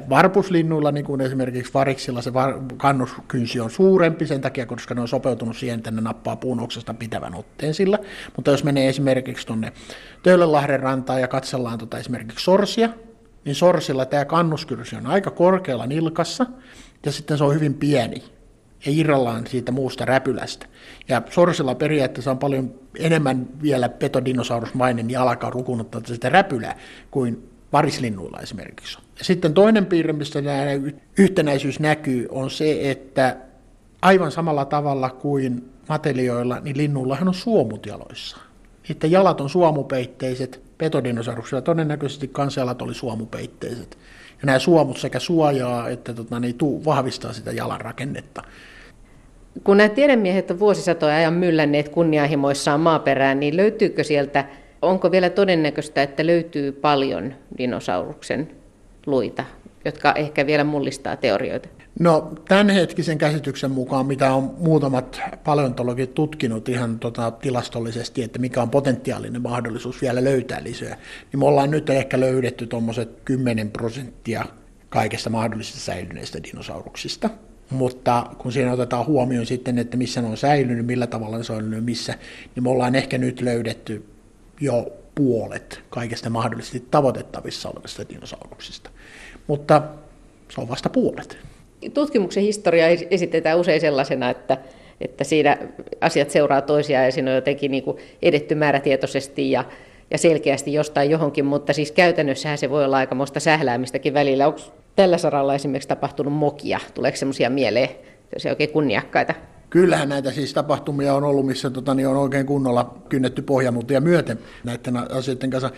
Varpuslinnuilla, 0.09 0.91
niin 0.91 1.05
kuin 1.05 1.21
esimerkiksi 1.21 1.73
variksilla, 1.73 2.21
se 2.21 2.33
var, 2.33 2.59
kannuskynsi 2.77 3.59
on 3.59 3.71
suurempi 3.71 4.27
sen 4.27 4.41
takia, 4.41 4.65
koska 4.65 4.95
ne 4.95 5.01
on 5.01 5.07
sopeutunut 5.07 5.57
siihen, 5.57 5.77
että 5.77 5.91
ne 5.91 6.01
nappaa 6.01 6.35
puunoksesta 6.35 6.93
pitävän 6.93 7.35
otteen 7.35 7.73
sillä. 7.73 7.99
Mutta 8.35 8.51
jos 8.51 8.63
menee 8.63 8.89
esimerkiksi 8.89 9.47
tuonne 9.47 9.71
Töölönlahden 10.23 10.79
rantaan 10.79 11.21
ja 11.21 11.27
katsellaan 11.27 11.77
tuota 11.77 11.97
esimerkiksi 11.97 12.43
sorsia, 12.43 12.89
niin 13.45 13.55
sorsilla 13.55 14.05
tämä 14.05 14.25
kannuskynsi 14.25 14.95
on 14.95 15.05
aika 15.05 15.31
korkealla 15.31 15.85
nilkassa, 15.85 16.45
ja 17.05 17.11
sitten 17.11 17.37
se 17.37 17.43
on 17.43 17.55
hyvin 17.55 17.73
pieni 17.73 18.23
ja 18.85 18.91
irrallaan 18.91 19.47
siitä 19.47 19.71
muusta 19.71 20.05
räpylästä. 20.05 20.65
Ja 21.07 21.21
sorsilla 21.29 21.75
periaatteessa 21.75 22.31
on 22.31 22.39
paljon 22.39 22.75
enemmän 22.99 23.47
vielä 23.61 23.89
petodinosaurusmainen 23.89 25.09
jalka 25.09 25.49
rukunutta 25.49 26.01
sitä 26.05 26.29
räpylää 26.29 26.77
kuin 27.11 27.49
varislinnuilla 27.73 28.39
esimerkiksi. 28.39 28.97
Ja 29.19 29.25
sitten 29.25 29.53
toinen 29.53 29.85
piirre, 29.85 30.13
mistä 30.13 30.41
tämä 30.41 30.65
yhtenäisyys 31.17 31.79
näkyy, 31.79 32.27
on 32.31 32.49
se, 32.51 32.91
että 32.91 33.37
aivan 34.01 34.31
samalla 34.31 34.65
tavalla 34.65 35.09
kuin 35.09 35.69
matelioilla, 35.89 36.59
niin 36.59 36.77
linnullahan 36.77 37.27
on 37.27 37.33
suomut 37.33 37.85
jaloissa. 37.85 38.37
Niiden 38.89 39.11
jalat 39.11 39.41
on 39.41 39.49
suomupeitteiset, 39.49 40.61
petodinosauruksilla 40.83 41.61
todennäköisesti 41.61 42.27
kansajalat 42.27 42.81
oli 42.81 42.93
suomupeitteiset. 42.93 43.97
Ja 44.29 44.45
nämä 44.45 44.59
suomut 44.59 44.97
sekä 44.97 45.19
suojaa 45.19 45.89
että 45.89 46.13
tota, 46.13 46.39
niin, 46.39 46.55
tuu, 46.55 46.85
vahvistaa 46.85 47.33
sitä 47.33 47.51
jalan 47.51 47.81
rakennetta. 47.81 48.43
Kun 49.63 49.77
nämä 49.77 49.89
tiedemiehet 49.89 50.51
on 50.51 50.59
vuosisatoja 50.59 51.15
ajan 51.15 51.33
myllänneet 51.33 51.89
kunnianhimoissaan 51.89 52.79
maaperään, 52.79 53.39
niin 53.39 53.57
löytyykö 53.57 54.03
sieltä, 54.03 54.45
onko 54.81 55.11
vielä 55.11 55.29
todennäköistä, 55.29 56.03
että 56.03 56.25
löytyy 56.25 56.71
paljon 56.71 57.33
dinosauruksen 57.57 58.51
luita, 59.05 59.43
jotka 59.85 60.13
ehkä 60.13 60.45
vielä 60.45 60.63
mullistaa 60.63 61.15
teorioita? 61.15 61.69
No 61.99 62.33
tämänhetkisen 62.47 63.17
käsityksen 63.17 63.71
mukaan, 63.71 64.05
mitä 64.05 64.33
on 64.33 64.55
muutamat 64.57 65.21
paleontologit 65.43 66.13
tutkinut 66.13 66.69
ihan 66.69 66.99
tota, 66.99 67.31
tilastollisesti, 67.31 68.23
että 68.23 68.39
mikä 68.39 68.61
on 68.61 68.69
potentiaalinen 68.69 69.41
mahdollisuus 69.41 70.01
vielä 70.01 70.23
löytää 70.23 70.63
lisää, 70.63 70.97
niin 71.31 71.39
me 71.39 71.45
ollaan 71.45 71.71
nyt 71.71 71.89
ehkä 71.89 72.19
löydetty 72.19 72.67
tuommoiset 72.67 73.09
10 73.25 73.71
prosenttia 73.71 74.45
kaikesta 74.89 75.29
mahdollisista 75.29 75.79
säilyneistä 75.79 76.43
dinosauruksista. 76.43 77.29
Mutta 77.69 78.25
kun 78.37 78.51
siinä 78.51 78.73
otetaan 78.73 79.05
huomioon 79.05 79.45
sitten, 79.45 79.79
että 79.79 79.97
missä 79.97 80.21
ne 80.21 80.27
on 80.27 80.37
säilynyt, 80.37 80.85
millä 80.85 81.07
tavalla 81.07 81.35
ne 81.35 81.37
on 81.37 81.45
säilynyt, 81.45 81.85
missä, 81.85 82.13
niin 82.55 82.63
me 82.63 82.69
ollaan 82.69 82.95
ehkä 82.95 83.17
nyt 83.17 83.41
löydetty 83.41 84.05
jo 84.61 84.93
puolet 85.15 85.81
kaikesta 85.89 86.29
mahdollisesti 86.29 86.87
tavoitettavissa 86.91 87.69
olevista 87.69 88.09
dinosauruksista. 88.09 88.89
Mutta 89.47 89.81
se 90.49 90.61
on 90.61 90.69
vasta 90.69 90.89
puolet 90.89 91.37
tutkimuksen 91.89 92.43
historia 92.43 92.87
esitetään 92.87 93.59
usein 93.59 93.81
sellaisena, 93.81 94.29
että, 94.29 94.57
että 95.01 95.23
siinä 95.23 95.57
asiat 96.01 96.29
seuraa 96.29 96.61
toisiaan 96.61 97.05
ja 97.05 97.11
siinä 97.11 97.31
on 97.31 97.35
jotenkin 97.35 97.71
niin 97.71 97.83
kuin 97.83 97.97
edetty 98.21 98.55
määrätietoisesti 98.55 99.51
ja, 99.51 99.63
ja 100.11 100.17
selkeästi 100.17 100.73
jostain 100.73 101.09
johonkin, 101.09 101.45
mutta 101.45 101.73
siis 101.73 101.91
käytännössähän 101.91 102.57
se 102.57 102.69
voi 102.69 102.85
olla 102.85 102.97
aikamoista 102.97 103.39
sähläämistäkin 103.39 104.13
välillä. 104.13 104.47
Onko 104.47 104.59
tällä 104.95 105.17
saralla 105.17 105.55
esimerkiksi 105.55 105.89
tapahtunut 105.89 106.33
mokia? 106.33 106.79
Tuleeko 106.93 107.17
semmoisia 107.17 107.49
mieleen, 107.49 107.89
se 108.37 108.49
oikein 108.49 108.69
kunniakkaita? 108.69 109.33
Kyllähän 109.69 110.09
näitä 110.09 110.31
siis 110.31 110.53
tapahtumia 110.53 111.13
on 111.13 111.23
ollut, 111.23 111.45
missä 111.45 111.69
tota, 111.69 111.93
niin 111.93 112.07
on 112.07 112.17
oikein 112.17 112.45
kunnolla 112.45 112.97
kynnetty 113.09 113.41
pohjamultia 113.41 114.01
myöten 114.01 114.39
näiden 114.63 114.97
asioiden 114.97 115.49
kanssa. 115.49 115.71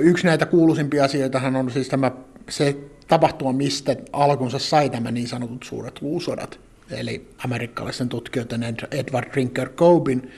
Yksi 0.00 0.26
näitä 0.26 0.46
kuuluisimpia 0.46 1.04
asioitahan 1.04 1.56
on 1.56 1.70
siis 1.70 1.88
tämä 1.88 2.10
se 2.48 2.76
tapahtuma, 3.08 3.52
mistä 3.52 3.96
alkunsa 4.12 4.58
sai 4.58 4.90
tämä 4.90 5.10
niin 5.10 5.28
sanotut 5.28 5.64
suuret 5.64 6.02
luusodat, 6.02 6.60
eli 6.90 7.28
amerikkalaisen 7.44 8.08
tutkijoiden 8.08 8.76
Edward 8.90 9.32
Drinker 9.32 9.68
Cobin 9.68 10.30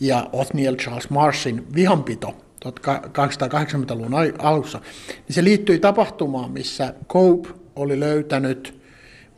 ja 0.00 0.30
Othniel 0.32 0.76
Charles 0.76 1.10
Marsin 1.10 1.66
vihanpito 1.74 2.34
1880-luvun 2.64 4.14
alussa, 4.38 4.80
niin 5.08 5.34
se 5.34 5.44
liittyi 5.44 5.78
tapahtumaan, 5.78 6.50
missä 6.50 6.94
Cope 7.08 7.48
oli 7.76 8.00
löytänyt 8.00 8.80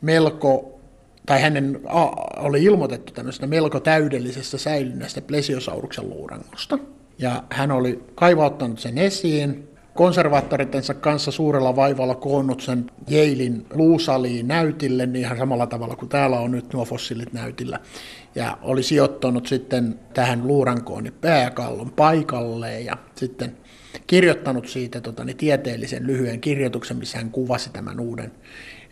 melko, 0.01 0.79
tai 1.25 1.41
hänen 1.41 1.79
a, 1.85 2.05
oli 2.37 2.63
ilmoitettu 2.63 3.13
tämmöisestä 3.13 3.47
melko 3.47 3.79
täydellisestä 3.79 4.57
säilyneestä 4.57 5.21
plesiosauruksen 5.21 6.09
luurangosta. 6.09 6.79
Ja 7.17 7.43
hän 7.51 7.71
oli 7.71 8.03
kaivauttanut 8.15 8.79
sen 8.79 8.97
esiin, 8.97 9.68
konservaattoritensa 9.99 10.93
kanssa 10.93 11.31
suurella 11.31 11.75
vaivalla 11.75 12.15
koonnut 12.15 12.61
sen 12.61 12.91
Jeilin 13.07 13.65
luusaliin 13.73 14.47
näytille, 14.47 15.05
niin 15.05 15.25
ihan 15.25 15.37
samalla 15.37 15.67
tavalla 15.67 15.95
kuin 15.95 16.09
täällä 16.09 16.39
on 16.39 16.51
nyt 16.51 16.73
nuo 16.73 16.85
fossiilit 16.85 17.33
näytillä. 17.33 17.79
Ja 18.35 18.57
oli 18.61 18.83
sijoittanut 18.83 19.47
sitten 19.47 19.99
tähän 20.13 20.47
luurankoon 20.47 21.03
niin 21.03 21.13
pääkallon 21.21 21.91
paikalleen 21.91 22.85
ja 22.85 22.97
sitten 23.15 23.57
kirjoittanut 24.07 24.67
siitä 24.67 25.01
tota, 25.01 25.25
niin 25.25 25.37
tieteellisen 25.37 26.07
lyhyen 26.07 26.41
kirjoituksen, 26.41 26.97
missä 26.97 27.17
hän 27.17 27.31
kuvasi 27.31 27.69
tämän 27.69 27.99
uuden 27.99 28.31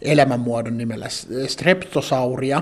elämänmuodon 0.01 0.77
nimellä 0.77 1.07
streptosauria, 1.47 2.61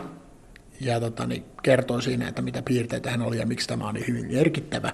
ja 0.81 0.99
tota, 0.99 1.27
niin 1.27 1.43
kertoi 1.63 2.01
siinä, 2.01 2.27
että 2.27 2.41
mitä 2.41 2.61
piirteitä 2.61 3.11
hän 3.11 3.21
oli 3.21 3.37
ja 3.37 3.45
miksi 3.45 3.67
tämä 3.67 3.87
on 3.87 3.93
niin 3.93 4.07
hyvin 4.07 4.33
merkittävä. 4.33 4.93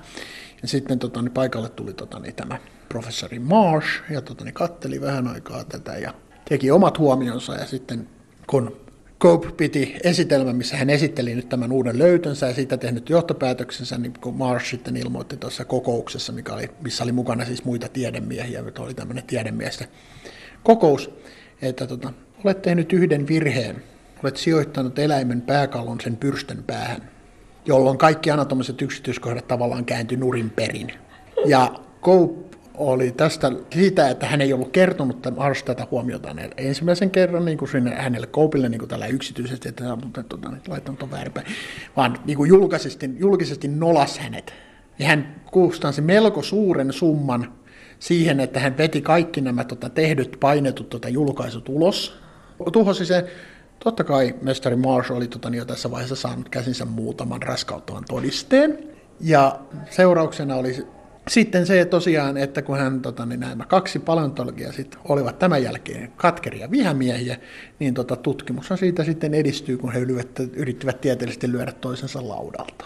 Ja 0.62 0.68
sitten 0.68 1.00
tota, 1.00 1.22
niin 1.22 1.32
paikalle 1.32 1.70
tuli 1.70 1.94
tota, 1.94 2.20
niin 2.20 2.36
tämä 2.36 2.58
professori 2.90 3.40
Marsh 3.40 3.88
ja 4.10 4.22
tota, 4.22 4.44
niin 4.44 4.54
katteli 4.54 5.02
vähän 5.02 5.28
aikaa 5.28 5.64
tätä 5.64 5.98
ja 5.98 6.14
teki 6.50 6.72
omat 6.72 7.00
huomionsa 7.00 7.54
ja 7.56 7.66
sitten 7.66 8.08
kun 8.48 8.82
Cope 9.22 9.52
piti 9.52 9.96
esitelmän, 10.04 10.56
missä 10.56 10.78
hän 10.78 10.90
esitteli 10.90 11.36
nyt 11.36 11.50
tämän 11.50 11.72
uuden 11.72 11.98
löytönsä 11.98 12.48
ja 12.48 12.54
siitä 12.54 12.78
tehnyt 12.78 13.10
johtopäätöksensä, 13.10 13.98
niin 13.98 14.14
kun 14.22 14.36
Marsh 14.36 14.70
sitten 14.70 14.98
ilmoitti 14.98 15.38
tuossa 15.38 15.66
kokouksessa, 15.66 16.34
mikä 16.34 16.54
oli, 16.54 16.70
missä 16.84 17.04
oli 17.04 17.12
mukana 17.12 17.46
siis 17.46 17.66
muita 17.66 17.88
tiedemiehiä, 17.90 18.64
että 18.68 18.82
oli 18.82 18.94
tämmöinen 18.94 19.24
tiedemiesten 19.24 19.88
kokous, 20.64 21.10
että 21.62 21.88
tota, 21.88 22.14
olet 22.44 22.62
tehnyt 22.62 22.94
yhden 22.94 23.28
virheen, 23.28 23.84
olet 24.24 24.38
sijoittanut 24.38 25.00
eläimen 25.00 25.42
pääkallon 25.42 26.02
sen 26.02 26.18
pyrstön 26.18 26.64
päähän, 26.64 27.11
jolloin 27.66 27.98
kaikki 27.98 28.32
anatomiset 28.32 28.82
yksityiskohdat 28.82 29.48
tavallaan 29.48 29.86
kääntyi 29.86 30.18
nurin 30.18 30.50
perin. 30.50 30.94
Ja 31.46 31.72
Cope 32.02 32.52
oli 32.76 33.12
tästä 33.12 33.52
siitä, 33.74 34.10
että 34.10 34.26
hän 34.28 34.42
ei 34.42 34.54
ollut 34.54 34.72
kertonut 34.72 35.28
Mars 35.36 35.64
tätä 35.64 35.88
huomiota 35.92 36.36
ensimmäisen 36.58 37.12
kerran 37.12 37.46
niin 37.46 37.58
kuin 37.58 37.70
sinne 37.70 37.96
hänelle 37.96 38.28
Koupille 38.28 38.70
niin 38.70 38.80
kuin 38.80 38.90
tällä 38.90 39.08
yksityisesti, 39.08 39.70
että 39.70 39.84
hän 39.84 39.94
on 39.94 40.12
tuota, 40.28 40.52
laittanut 40.68 41.12
väärinpäin, 41.12 41.48
vaan 41.98 42.18
niin 42.26 42.38
kuin 42.38 42.50
julkisesti, 42.50 43.10
julkisesti 43.18 43.68
nolas 43.68 44.20
hänet. 44.20 44.54
Ja 45.00 45.08
hän 45.08 45.36
kustansi 45.52 46.02
melko 46.02 46.42
suuren 46.42 46.94
summan 46.94 47.54
siihen, 48.00 48.40
että 48.40 48.60
hän 48.60 48.78
veti 48.78 49.02
kaikki 49.02 49.42
nämä 49.42 49.64
tota, 49.64 49.90
tehdyt, 49.90 50.38
painetut 50.40 50.90
tota, 50.90 51.10
julkaisut 51.10 51.70
ulos. 51.70 52.22
Tuhosi 52.74 53.06
se 53.06 53.26
Totta 53.84 54.04
kai 54.04 54.36
mestari 54.42 54.76
Marsh 54.76 55.12
oli 55.12 55.28
tota, 55.28 55.50
niin 55.50 55.58
jo 55.58 55.66
tässä 55.66 55.92
vaiheessa 55.92 56.16
saanut 56.16 56.50
käsinsä 56.50 56.86
muutaman 56.86 57.42
raskauttavan 57.42 58.04
todisteen. 58.10 58.80
Ja 59.20 59.60
seurauksena 59.90 60.56
oli 60.56 60.88
sitten 61.28 61.66
se 61.66 61.86
tosiaan, 61.86 62.38
että 62.38 62.62
kun 62.62 62.78
hän, 62.78 63.02
tota, 63.02 63.26
niin 63.26 63.40
nämä 63.40 63.66
kaksi 63.66 64.00
paleontologia 64.00 64.72
sit 64.72 64.98
olivat 65.10 65.40
tämän 65.40 65.64
jälkeen 65.64 66.12
katkeria 66.18 66.72
vihamiehiä, 66.72 67.38
niin 67.80 67.94
tota, 67.94 68.16
tutkimushan 68.16 68.78
siitä 68.78 69.04
sitten 69.04 69.34
edistyy, 69.34 69.78
kun 69.78 69.94
he 69.94 70.00
yrittivät 70.54 71.02
tieteellisesti 71.02 71.52
lyödä 71.52 71.72
toisensa 71.72 72.28
laudalta. 72.28 72.86